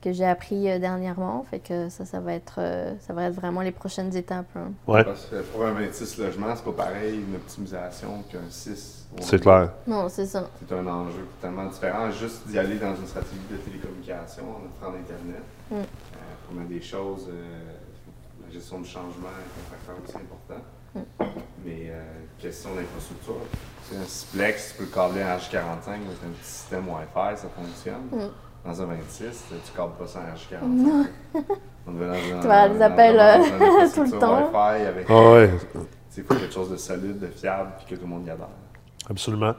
que 0.00 0.12
j'ai 0.12 0.24
appris 0.24 0.70
euh, 0.70 0.78
dernièrement. 0.78 1.44
Fait 1.50 1.58
que 1.58 1.88
ça, 1.88 2.04
ça 2.04 2.20
va 2.20 2.32
être, 2.34 2.56
euh, 2.58 2.94
ça 3.00 3.12
va 3.12 3.24
être 3.24 3.34
vraiment 3.34 3.60
les 3.62 3.72
prochaines 3.72 4.14
étapes. 4.16 4.46
hein. 4.56 4.70
Ouais, 4.86 5.04
Parce 5.04 5.26
que 5.26 5.42
pour 5.42 5.64
un 5.66 5.72
26 5.72 6.18
logements, 6.18 6.54
c'est 6.54 6.64
pas 6.64 6.84
pareil 6.84 7.16
une 7.28 7.34
optimisation 7.36 8.22
qu'un 8.30 8.38
6. 8.48 9.06
ou 9.12 9.20
un 9.20 9.22
c'est 9.24 9.40
clair. 9.40 9.70
Non, 9.86 10.08
c'est 10.08 10.26
ça. 10.26 10.48
C'est 10.60 10.74
un 10.74 10.86
enjeu 10.86 11.26
tellement 11.40 11.66
différent. 11.66 12.10
Juste 12.10 12.46
d'y 12.48 12.58
aller 12.58 12.78
dans 12.78 12.94
une 12.94 13.06
stratégie 13.06 13.40
de 13.50 13.56
télécommunication, 13.56 14.44
en 14.44 14.66
offrant 14.66 14.94
Internet, 14.96 15.42
Mm. 15.70 15.74
euh, 15.74 15.82
pour 16.46 16.56
mettre 16.56 16.70
des 16.70 16.80
choses, 16.80 17.26
euh, 17.28 17.72
la 18.46 18.52
gestion 18.52 18.80
du 18.80 18.88
changement 18.88 19.28
est 19.28 19.60
un 19.60 19.76
facteur 19.76 19.96
aussi 20.02 20.16
important. 20.16 20.64
Mm. 20.94 21.00
Mais 21.64 21.90
euh, 21.90 22.02
question 22.38 22.70
d'infrastructure, 22.74 23.34
c'est 23.82 23.96
un 23.96 24.04
Splex, 24.06 24.70
tu 24.72 24.78
peux 24.78 24.84
le 24.84 24.90
câbler 24.94 25.24
en 25.24 25.36
H45 25.36 25.88
avec 25.90 26.22
un 26.24 26.30
petit 26.38 26.44
système 26.50 26.88
Wi-Fi, 26.88 27.36
ça 27.36 27.48
fonctionne. 27.48 28.06
Mm. 28.12 28.30
Dans 28.68 28.82
un 28.82 28.84
26, 28.84 29.44
tu 29.64 29.72
câbles 29.74 29.92
pas 29.98 30.06
ça 30.06 30.18
en 30.20 30.34
H45. 30.36 31.06
On 31.86 31.92
devait 31.92 32.06
dans 32.06 32.12
un- 32.12 32.40
Tu 32.42 32.46
vas 32.46 32.68
dans- 32.68 32.80
appels, 32.82 33.18
euh, 33.18 33.88
tout 33.94 34.02
le 34.02 34.18
temps. 34.18 34.42
Wi-Fi 34.44 34.86
avec, 34.86 35.06
Ah 35.08 35.30
ouais, 35.32 35.50
il 36.18 36.22
faut 36.22 36.34
quelque 36.34 36.52
chose 36.52 36.70
de 36.70 36.76
solide, 36.76 37.18
de 37.18 37.28
fiable, 37.28 37.70
puis 37.78 37.86
que 37.86 37.94
tout 37.94 38.06
le 38.06 38.08
monde 38.12 38.26
y 38.26 38.30
adhère. 38.30 38.46
absolument. 39.08 39.54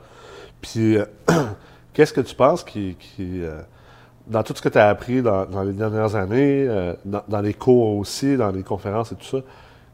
Puis, 0.61 0.97
euh, 0.97 1.05
qu'est-ce 1.93 2.13
que 2.13 2.21
tu 2.21 2.35
penses 2.35 2.63
qui, 2.63 2.95
qui, 2.99 3.41
euh, 3.43 3.61
dans 4.27 4.43
tout 4.43 4.53
ce 4.55 4.61
que 4.61 4.69
tu 4.69 4.77
as 4.77 4.89
appris 4.89 5.23
dans, 5.23 5.45
dans 5.47 5.63
les 5.63 5.73
dernières 5.73 6.15
années, 6.15 6.67
euh, 6.67 6.93
dans, 7.03 7.23
dans 7.27 7.41
les 7.41 7.55
cours 7.55 7.97
aussi, 7.97 8.37
dans 8.37 8.51
les 8.51 8.61
conférences 8.61 9.11
et 9.11 9.15
tout 9.15 9.25
ça, 9.25 9.37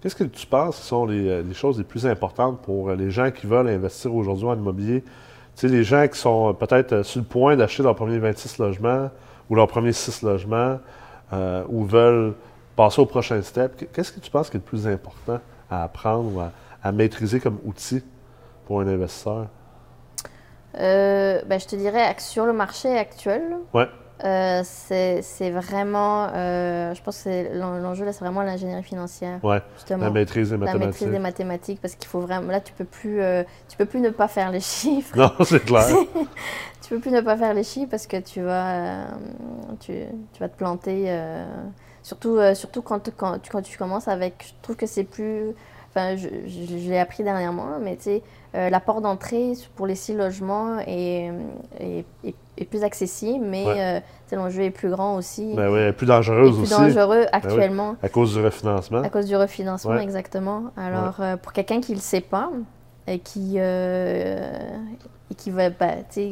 qu'est-ce 0.02 0.16
que 0.16 0.26
tu 0.26 0.46
penses 0.46 0.78
qui 0.82 0.88
sont 0.88 1.06
les, 1.06 1.30
euh, 1.30 1.42
les 1.42 1.54
choses 1.54 1.78
les 1.78 1.86
plus 1.86 2.06
importantes 2.06 2.62
pour 2.64 2.90
euh, 2.90 2.96
les 2.96 3.12
gens 3.12 3.32
qui 3.32 3.48
veulent 3.48 3.70
investir 3.70 4.14
aujourd'hui 4.14 4.48
en 4.48 4.56
immobilier? 4.58 5.06
Tu 5.56 5.62
sais, 5.62 5.74
les 5.74 5.84
gens 5.84 6.08
qui 6.08 6.20
sont 6.20 6.54
peut-être 6.54 6.92
euh, 6.94 7.04
sur 7.04 7.22
le 7.22 7.26
point 7.26 7.56
d'acheter 7.56 7.82
leur 7.84 7.96
premier 7.96 8.20
26 8.20 8.58
logements 8.58 9.10
ou 9.50 9.56
leur 9.56 9.68
premier 9.68 9.94
6 9.94 10.22
logements 10.24 10.80
euh, 11.32 11.64
ou 11.70 11.86
veulent 11.86 12.34
passer 12.76 13.02
au 13.02 13.06
prochain 13.06 13.42
step, 13.42 13.90
qu'est-ce 13.94 14.12
que 14.12 14.20
tu 14.20 14.30
penses 14.30 14.50
qui 14.50 14.58
est 14.58 14.60
le 14.60 14.66
plus 14.66 14.86
important 14.86 15.40
à 15.72 15.84
apprendre 15.84 16.36
ou 16.36 16.40
à, 16.42 16.52
à 16.84 16.92
maîtriser 16.92 17.40
comme 17.40 17.60
outil 17.64 18.04
pour 18.66 18.82
un 18.82 18.88
investisseur? 18.88 19.48
Euh, 20.78 21.42
ben, 21.46 21.58
je 21.58 21.68
te 21.68 21.76
dirais 21.78 22.14
sur 22.20 22.46
le 22.46 22.52
marché 22.54 22.98
actuel, 22.98 23.58
Ouais. 23.74 23.88
Euh, 24.24 24.62
c'est 24.64 25.50
vraiment, 25.52 26.30
euh, 26.34 26.94
je 26.96 27.02
pense 27.02 27.24
que 27.24 27.58
l'enjeu 27.58 28.06
là, 28.06 28.14
c'est 28.14 28.24
vraiment 28.24 28.44
l'ingénierie 28.44 28.84
financière, 28.84 29.44
Ouais, 29.44 29.62
justement. 29.76 30.06
la 30.06 30.10
maîtrise 30.12 30.50
des 30.52 30.58
La 30.58 30.66
mathématiques. 30.66 30.86
maîtrise 30.88 31.10
des 31.12 31.20
mathématiques, 31.20 31.82
parce 31.82 31.96
qu'il 31.96 32.08
faut 32.08 32.22
vraiment, 32.22 32.52
là, 32.52 32.62
tu 32.62 32.72
peux 32.74 32.86
plus, 32.86 33.22
euh, 33.22 33.44
tu 33.68 33.76
peux 33.78 33.86
plus 33.86 34.00
ne 34.00 34.10
pas 34.10 34.28
faire 34.28 34.52
les 34.52 34.60
chiffres. 34.62 35.18
Non, 35.18 35.32
c'est 35.44 35.64
clair. 35.66 35.86
tu 36.82 36.90
peux 36.90 37.00
plus 37.00 37.12
ne 37.12 37.22
pas 37.22 37.36
faire 37.38 37.54
les 37.54 37.64
chiffres 37.64 37.90
parce 37.92 38.08
que 38.08 38.18
tu 38.18 38.42
vas, 38.42 39.08
tu, 39.82 39.94
tu 40.34 40.40
vas 40.40 40.48
te 40.50 40.58
planter. 40.58 41.14
surtout, 42.04 42.38
surtout 42.54 42.82
quand, 42.82 43.10
quand, 43.18 43.40
quand 43.52 43.62
tu 43.62 43.78
commences 43.78 44.08
avec, 44.08 44.46
je 44.48 44.54
trouve 44.62 44.76
que 44.78 44.86
c'est 44.88 45.04
plus, 45.04 45.54
enfin, 45.96 46.16
je, 46.16 46.28
je- 46.46 46.66
je 46.78 46.90
l'ai 46.90 47.00
appris 47.00 47.24
dernièrement, 47.24 47.80
mais 47.82 47.96
tu 47.96 48.04
sais, 48.04 48.24
euh, 48.56 48.70
la 48.70 48.80
porte 48.80 49.02
d'entrée 49.02 49.54
pour 49.76 49.88
les 49.88 49.96
six 49.96 50.14
logements 50.14 50.80
est, 50.86 51.32
est, 51.80 52.06
est- 52.24 52.36
est 52.58 52.66
plus 52.66 52.84
accessible, 52.84 53.46
mais 53.46 53.66
Ouais. 53.66 53.76
euh, 54.32 54.36
l'enjeu 54.36 54.64
est 54.64 54.72
plus 54.72 54.90
grand 54.90 55.16
aussi. 55.18 55.54
ben 55.56 55.70
oui, 55.72 55.92
plus 55.94 56.06
dangereuse 56.08 56.54
plus 56.56 56.62
aussi 56.64 56.72
dangereux 56.72 57.26
actuellement. 57.32 57.96
à 58.04 58.10
cause 58.10 58.34
du 58.34 58.42
refinancement. 58.44 59.02
À 59.04 59.10
cause 59.10 59.26
du 59.26 59.36
refinancement, 59.36 59.92
Ouais. 59.92 60.04
exactement. 60.04 60.64
Alors, 60.78 61.16
euh, 61.20 61.38
pour 61.38 61.54
quelqu'un 61.54 61.80
qui 61.82 61.92
ne 61.92 61.98
le 61.98 62.02
sait 62.02 62.22
pas 62.22 62.50
et 63.08 63.20
qui, 63.20 63.54
euh, 63.58 64.50
et 65.32 65.36
qui 65.36 65.52
va, 65.52 65.70
bah, 65.70 65.88
tu 66.10 66.30
sais, 66.30 66.32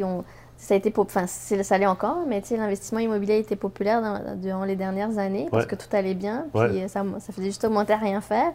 ça 0.58 0.76
a 0.76 0.78
été, 0.78 0.91
pop- 0.91 1.08
enfin, 1.13 1.28
ça 1.28 1.78
l'est 1.78 1.86
encore, 1.86 2.19
mais 2.28 2.39
tu 2.41 2.49
sais, 2.49 2.58
l'investissement 2.58 2.99
immobilier 2.99 3.34
a 3.34 3.38
été 3.38 3.56
populaire 3.58 4.02
dans- 4.02 4.36
durant 4.38 4.63
les 4.63 4.78
dernières 4.78 5.17
années 5.17 5.47
parce 5.52 5.65
que 5.65 5.76
tout 5.76 5.88
allait 5.93 6.13
bien, 6.13 6.45
puis 6.54 6.84
ça, 6.88 7.04
ça 7.19 7.34
faisait 7.34 7.47
juste 7.47 7.63
augmenter 7.65 7.91
à 7.93 7.97
rien 7.97 8.21
faire. 8.21 8.54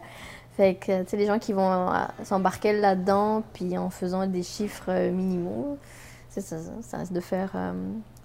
Fait 0.59 0.75
que, 0.75 1.03
tu 1.03 1.11
sais, 1.11 1.15
les 1.15 1.25
gens 1.25 1.39
qui 1.39 1.53
vont 1.53 1.71
euh, 1.71 1.95
s'embarquer 2.25 2.73
là-dedans, 2.73 3.43
puis 3.53 3.77
en 3.77 3.89
faisant 3.89 4.27
des 4.27 4.43
chiffres 4.43 4.89
euh, 4.89 5.09
minimaux, 5.09 5.77
ça, 6.27 6.41
ça, 6.41 6.57
ça 6.81 6.97
risque 6.97 7.13
de 7.13 7.21
faire, 7.21 7.51
euh, 7.55 7.71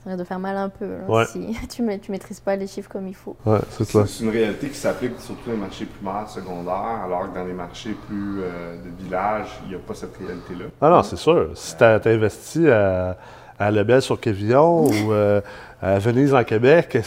ça 0.03 0.11
risque 0.11 0.19
de 0.19 0.25
faire 0.25 0.41
mal 0.41 0.57
un 0.57 0.69
peu 0.69 0.85
là, 0.85 1.05
Ouais. 1.09 1.27
si 1.27 1.57
tu 1.69 1.83
ne 1.83 1.97
tu 1.97 2.11
maîtrises 2.11 2.41
pas 2.41 2.57
les 2.57 2.67
chiffres 2.67 2.91
comme 2.91 3.07
il 3.07 3.15
faut. 3.15 3.37
Ouais, 3.47 3.61
c'est 3.71 4.21
une 4.25 4.31
réalité 4.31 4.69
qui 4.69 4.77
s'applique 4.77 5.13
surtout 5.21 5.47
dans 5.47 5.53
les 5.53 5.59
marchés 5.59 5.87
primaires, 5.87 6.29
secondaires, 6.29 7.03
alors 7.05 7.31
que 7.31 7.39
dans 7.39 7.45
les 7.45 7.53
marchés 7.53 7.95
plus 8.09 8.41
euh, 8.41 8.79
de 8.83 9.05
village, 9.05 9.47
il 9.67 9.69
n'y 9.69 9.75
a 9.77 9.79
pas 9.79 9.95
cette 9.95 10.17
réalité-là. 10.17 10.65
Ah 10.81 10.91
non, 10.91 11.05
c'est 11.05 11.15
sûr. 11.15 11.51
Si 11.55 11.77
tu 11.77 11.85
as, 11.85 12.01
investi 12.05 12.69
à, 12.69 13.17
à 13.59 13.71
Lebel 13.71 14.03
sur 14.03 14.19
Quévillon 14.21 14.85
ou 14.89 15.13
euh, 15.13 15.41
à 15.83 15.99
Venise 15.99 16.35
en 16.35 16.45
Québec, 16.45 16.99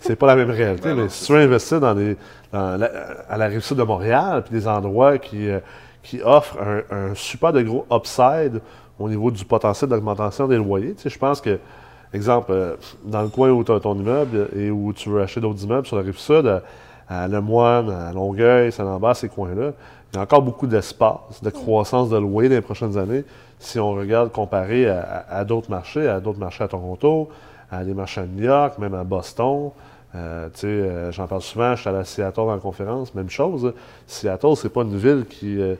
c'est- 0.00 0.16
pas 0.16 0.26
la 0.26 0.36
même 0.36 0.50
réalité. 0.50 0.92
Mais 0.94 1.08
si 1.08 1.26
tu 1.26 1.32
veux 1.32 1.40
investir 1.40 1.80
dans 1.80 1.94
des, 1.94 2.16
dans 2.52 2.78
la- 2.78 2.90
à 3.28 3.36
la 3.36 3.46
rive 3.46 3.60
sud 3.60 3.76
de 3.76 3.82
Montréal, 3.82 4.42
puis 4.44 4.52
des 4.58 4.66
endroits 4.68 5.18
qui, 5.18 5.48
euh, 5.50 5.60
qui 6.02 6.20
offrent 6.22 6.58
un, 6.60 7.10
un 7.10 7.14
super 7.14 7.52
de 7.52 7.62
gros 7.62 7.86
upside 7.92 8.60
au 8.98 9.08
niveau 9.08 9.30
du 9.30 9.44
potentiel 9.44 9.90
d'augmentation 9.90 10.46
des 10.48 10.56
loyers, 10.56 10.94
je 11.04 11.18
pense 11.18 11.40
que, 11.40 11.58
exemple, 12.14 12.52
euh, 12.52 12.76
dans 13.04 13.22
le 13.22 13.28
coin 13.28 13.50
où 13.50 13.62
tu 13.64 13.72
as 13.72 13.80
ton 13.80 13.94
immeuble 13.96 14.48
et 14.56 14.70
où 14.70 14.92
tu 14.92 15.08
veux 15.10 15.20
acheter 15.22 15.40
d'autres 15.40 15.62
immeubles 15.64 15.86
sur 15.86 15.96
la 15.96 16.02
rive 16.02 16.18
sud, 16.18 16.46
à, 16.46 16.62
à 17.08 17.28
Lemoine, 17.28 17.90
à 17.90 18.12
Longueuil, 18.12 18.72
Saint-Lambert, 18.72 19.16
ces 19.16 19.28
coins-là, 19.28 19.72
il 20.12 20.16
y 20.16 20.18
a 20.18 20.22
encore 20.22 20.42
beaucoup 20.42 20.66
d'espace, 20.66 21.42
de 21.42 21.50
croissance 21.50 22.10
de 22.10 22.16
loyer 22.18 22.48
dans 22.48 22.54
les 22.56 22.60
prochaines 22.60 22.96
années 22.98 23.24
si 23.62 23.78
on 23.78 23.92
regarde 23.92 24.32
comparé 24.32 24.88
à, 24.88 25.00
à- 25.00 25.38
à 25.38 25.44
d'autres 25.44 25.70
marchés, 25.70 26.06
à 26.08 26.20
d'autres 26.20 26.38
marchés 26.38 26.64
à 26.64 26.68
Toronto, 26.68 27.28
à 27.70 27.84
des 27.84 27.94
marchés 27.94 28.20
à 28.20 28.24
New 28.26 28.44
York, 28.44 28.78
même 28.78 28.94
à 28.94 29.04
Boston. 29.04 29.70
Euh, 30.14 30.48
tu 30.52 30.60
sais, 30.60 30.66
euh, 30.66 31.10
j'en 31.12 31.26
parle 31.26 31.40
souvent, 31.40 31.74
je 31.74 31.80
suis 31.80 31.88
allé 31.88 31.98
à 31.98 32.04
Seattle 32.04 32.40
en 32.40 32.58
conférence, 32.58 33.14
même 33.14 33.30
chose. 33.30 33.72
Seattle, 34.06 34.56
c'est 34.56 34.68
pas 34.72 34.82
une 34.82 34.96
ville 34.96 35.24
qui, 35.28 35.58
euh, 35.60 35.74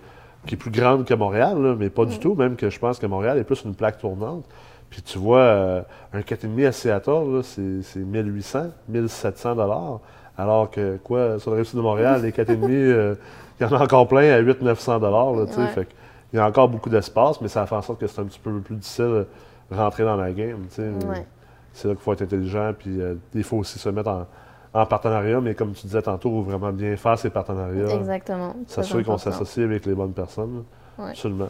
qui 0.46 0.54
est 0.54 0.56
plus 0.56 0.70
grande 0.70 1.04
que 1.04 1.12
Montréal, 1.14 1.60
là, 1.60 1.74
mais 1.78 1.90
pas 1.90 2.04
du 2.06 2.18
tout, 2.18 2.34
même 2.34 2.56
que 2.56 2.70
je 2.70 2.78
pense 2.78 2.98
que 2.98 3.06
Montréal 3.06 3.36
est 3.38 3.44
plus 3.44 3.62
une 3.64 3.74
plaque 3.74 3.98
tournante. 3.98 4.44
Puis 4.88 5.02
tu 5.02 5.18
vois, 5.18 5.38
euh, 5.38 5.82
un 6.14 6.20
4,5 6.20 6.66
à 6.66 6.72
Seattle, 6.72 7.40
c'est 7.42 7.82
c'est 7.82 8.00
1800, 8.00 8.66
1700 8.88 9.54
dollars, 9.56 10.00
Alors 10.38 10.70
que, 10.70 10.96
quoi, 11.04 11.38
sur 11.38 11.50
le 11.50 11.56
réussite 11.56 11.76
de 11.76 11.80
Montréal, 11.82 12.22
les 12.22 12.30
4,5, 12.32 12.64
euh, 12.70 13.14
il 13.60 13.66
y 13.66 13.70
en 13.70 13.76
a 13.76 13.82
encore 13.84 14.08
plein 14.08 14.32
à 14.32 14.40
800-900 14.42 14.98
dollars. 15.00 15.46
tu 15.46 15.52
sais. 15.54 15.60
Ouais. 15.60 15.66
Fait 15.68 15.84
que 15.84 15.90
il 16.32 16.36
y 16.36 16.38
a 16.38 16.46
encore 16.46 16.68
beaucoup 16.68 16.88
d'espace, 16.90 17.40
mais 17.40 17.48
ça 17.48 17.66
fait 17.66 17.74
en 17.74 17.82
sorte 17.82 18.00
que 18.00 18.06
c'est 18.06 18.20
un 18.20 18.24
petit 18.24 18.38
peu 18.38 18.50
plus 18.60 18.76
difficile 18.76 19.26
de 19.70 19.76
rentrer 19.76 20.04
dans 20.04 20.16
la 20.16 20.32
game. 20.32 20.66
Ouais. 20.78 21.26
C'est 21.72 21.88
là 21.88 21.94
qu'il 21.94 22.02
faut 22.02 22.12
être 22.12 22.22
intelligent, 22.22 22.72
puis 22.78 23.00
euh, 23.00 23.14
il 23.34 23.44
faut 23.44 23.58
aussi 23.58 23.78
se 23.78 23.88
mettre 23.88 24.08
en, 24.10 24.26
en 24.74 24.86
partenariat, 24.86 25.40
mais 25.40 25.54
comme 25.54 25.72
tu 25.72 25.86
disais 25.86 26.02
tantôt, 26.02 26.42
vraiment 26.42 26.72
bien 26.72 26.96
faire 26.96 27.18
ces 27.18 27.30
partenariats. 27.30 27.94
Exactement. 27.94 28.54
S'assurer 28.66 29.04
qu'on 29.04 29.18
s'associe 29.18 29.64
avec 29.64 29.86
les 29.86 29.94
bonnes 29.94 30.12
personnes. 30.12 30.64
Ouais. 30.98 31.10
Absolument. 31.10 31.48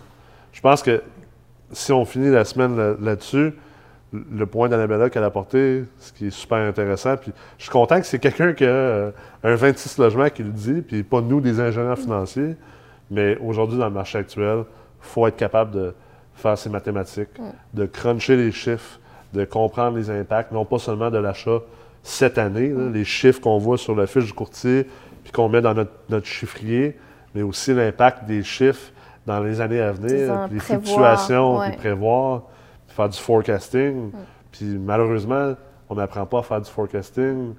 Je 0.53 0.61
pense 0.61 0.83
que 0.83 1.03
si 1.73 1.93
on 1.93 2.05
finit 2.05 2.31
la 2.31 2.45
semaine 2.45 2.77
là- 2.77 2.95
là-dessus, 3.01 3.55
le 4.13 4.45
point 4.45 4.69
d'Annabella 4.69 5.09
qu'elle 5.09 5.23
a 5.23 5.27
apporté, 5.27 5.85
ce 5.99 6.13
qui 6.13 6.27
est 6.27 6.31
super 6.31 6.59
intéressant, 6.59 7.17
puis 7.17 7.33
je 7.57 7.63
suis 7.63 7.73
content 7.73 7.99
que 7.99 8.07
c'est 8.07 8.19
quelqu'un 8.19 8.53
qui 8.53 8.65
a 8.65 8.69
euh, 8.69 9.11
un 9.43 9.55
26 9.55 9.97
logements 9.99 10.29
qui 10.29 10.43
le 10.43 10.51
dit, 10.51 10.83
puis 10.83 11.03
pas 11.03 11.23
nous, 11.23 11.41
des 11.41 11.59
ingénieurs 11.61 11.99
financiers, 11.99 12.57
mais 13.13 13.37
aujourd'hui, 13.39 13.79
dans 13.79 13.89
le 13.89 13.93
marché 13.93 14.17
actuel, 14.17 14.61
il 14.61 15.07
faut 15.07 15.27
être 15.27 15.37
capable 15.37 15.71
de 15.73 15.95
faire 16.35 16.57
ses 16.57 16.71
mathématiques, 16.71 17.29
de 17.75 17.85
cruncher 17.85 18.37
les 18.37 18.51
chiffres, 18.51 18.99
de 19.35 19.45
comprendre 19.45 19.99
les 19.99 20.11
impacts, 20.11 20.51
non 20.51 20.65
pas 20.65 20.79
seulement 20.79 21.11
de 21.11 21.19
l'achat 21.19 21.61
cette 22.03 22.39
année, 22.39 22.71
là, 22.71 22.89
les 22.89 23.05
chiffres 23.05 23.41
qu'on 23.41 23.59
voit 23.59 23.77
sur 23.77 23.95
la 23.95 24.07
fiche 24.07 24.25
du 24.25 24.33
courtier, 24.33 24.89
puis 25.23 25.31
qu'on 25.31 25.51
met 25.51 25.61
dans 25.61 25.75
notre, 25.75 25.93
notre 26.09 26.27
chiffrier, 26.27 26.99
mais 27.35 27.43
aussi 27.43 27.75
l'impact 27.75 28.25
des 28.25 28.43
chiffres 28.43 28.91
dans 29.27 29.41
les 29.41 29.61
années 29.61 29.81
à 29.81 29.93
venir, 29.93 30.49
les 30.51 30.59
prévoir, 30.59 30.61
fluctuations, 30.61 31.59
ouais. 31.59 31.69
puis 31.69 31.77
prévoir, 31.77 32.43
puis 32.87 32.97
faire 32.97 33.09
du 33.11 33.19
forecasting. 33.19 34.11
Puis 34.51 34.65
malheureusement, 34.65 35.55
on 35.89 35.95
n'apprend 35.95 36.25
pas 36.25 36.39
à 36.39 36.43
faire 36.43 36.61
du 36.63 36.71
forecasting 36.71 37.55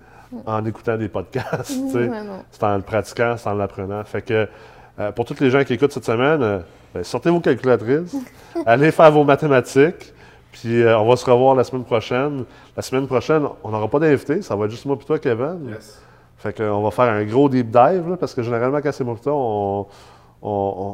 en 0.46 0.66
écoutant 0.66 0.98
des 0.98 1.10
podcasts. 1.10 1.80
C'est 2.52 2.64
en 2.64 2.76
le 2.76 2.82
pratiquant, 2.82 3.36
c'est 3.38 3.48
en 3.48 3.54
l'apprenant. 3.54 4.04
Fait 4.04 4.24
que 4.24 4.48
euh, 5.00 5.12
pour 5.12 5.26
tous 5.26 5.40
les 5.40 5.50
gens 5.50 5.64
qui 5.64 5.74
écoutent 5.74 5.92
cette 5.92 6.06
semaine, 6.06 6.42
euh, 6.44 6.60
ben, 6.94 7.04
sortez 7.04 7.30
vos 7.30 7.40
calculatrices, 7.40 8.16
allez 8.66 8.92
faire 8.92 9.12
vos 9.12 9.24
mathématiques, 9.24 10.14
puis 10.52 10.82
euh, 10.84 10.98
on 11.00 11.08
va 11.10 11.16
se 11.16 11.30
revoir 11.30 11.56
la 11.56 11.64
semaine 11.64 11.84
prochaine. 11.84 12.46
La 12.76 12.82
semaine 12.84 13.08
prochaine, 13.08 13.44
on 13.64 13.70
n'aura 13.72 13.88
pas 13.88 14.00
d'invité, 14.00 14.42
ça 14.42 14.56
va 14.56 14.66
être 14.66 14.72
juste 14.72 14.86
moi 14.86 14.98
et 15.02 15.04
toi, 15.06 15.18
Kevin. 15.20 15.70
Yes. 15.70 16.00
Fait 16.38 16.56
qu'on 16.56 16.82
va 16.84 16.92
faire 16.92 17.06
un 17.06 17.24
gros 17.24 17.48
deep 17.50 17.68
dive, 17.72 18.10
là, 18.10 18.18
parce 18.18 18.34
que 18.34 18.44
généralement, 18.44 18.80
quand 18.82 18.92
c'est 18.92 19.04
moi 19.04 19.16
et 19.18 19.24
toi, 19.24 19.34
on, 19.34 19.86
on- 20.42 20.50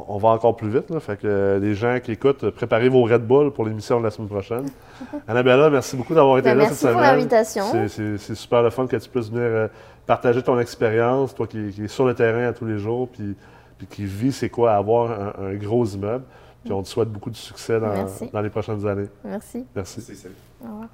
on- 0.08 0.14
on 0.14 0.18
va 0.18 0.28
encore 0.28 0.54
plus 0.56 0.70
vite. 0.70 0.88
là. 0.90 1.00
Fait 1.00 1.16
que 1.16 1.26
euh, 1.26 1.58
les 1.58 1.74
gens 1.74 1.98
qui 2.02 2.12
écoutent, 2.12 2.50
préparez 2.50 2.88
vos 2.88 3.02
Red 3.02 3.26
Bull 3.26 3.50
pour 3.50 3.64
l'émission 3.64 3.98
de 3.98 4.04
la 4.04 4.10
semaine 4.12 4.28
prochaine. 4.28 4.66
Annabella, 5.28 5.68
merci 5.68 5.96
beaucoup 5.96 6.14
d'avoir 6.14 6.38
été 6.38 6.50
Ben, 6.50 6.56
là 6.58 6.64
merci 6.64 6.76
cette 6.76 6.92
pour 6.92 7.00
semaine. 7.00 7.16
l'invitation. 7.16 7.64
C'est- 7.72 7.88
C'est 7.88 8.18
c'est 8.18 8.34
super 8.36 8.62
le 8.62 8.70
fun 8.70 8.86
que 8.86 8.96
tu 8.96 9.08
puisses 9.08 9.28
venir 9.28 9.42
euh, 9.42 9.68
partager 10.06 10.40
ton 10.42 10.58
expérience, 10.60 11.34
toi 11.34 11.46
qui, 11.48 11.70
qui 11.72 11.84
es 11.84 11.88
sur 11.88 12.04
le 12.06 12.14
terrain 12.14 12.46
à 12.46 12.52
tous 12.52 12.64
les 12.64 12.78
jours, 12.78 13.08
puis, 13.08 13.34
puis 13.80 13.86
qui 13.86 14.04
vit 14.04 14.30
c'est 14.32 14.50
quoi 14.50 14.74
avoir 14.74 15.10
un, 15.40 15.46
un 15.46 15.54
gros 15.54 15.86
immeuble. 15.86 16.24
Puis 16.62 16.72
on 16.74 16.82
te 16.82 16.88
souhaite 16.88 17.08
beaucoup 17.10 17.30
de 17.30 17.36
succès 17.36 17.80
dans, 17.80 17.88
Merci. 17.94 18.28
dans 18.30 18.42
les 18.42 18.50
prochaines 18.50 18.86
années. 18.86 19.08
Merci. 19.24 19.64
Merci. 19.74 20.02
C'est 20.02 20.14
salut. 20.14 20.34
Au 20.62 20.66
revoir. 20.68 20.88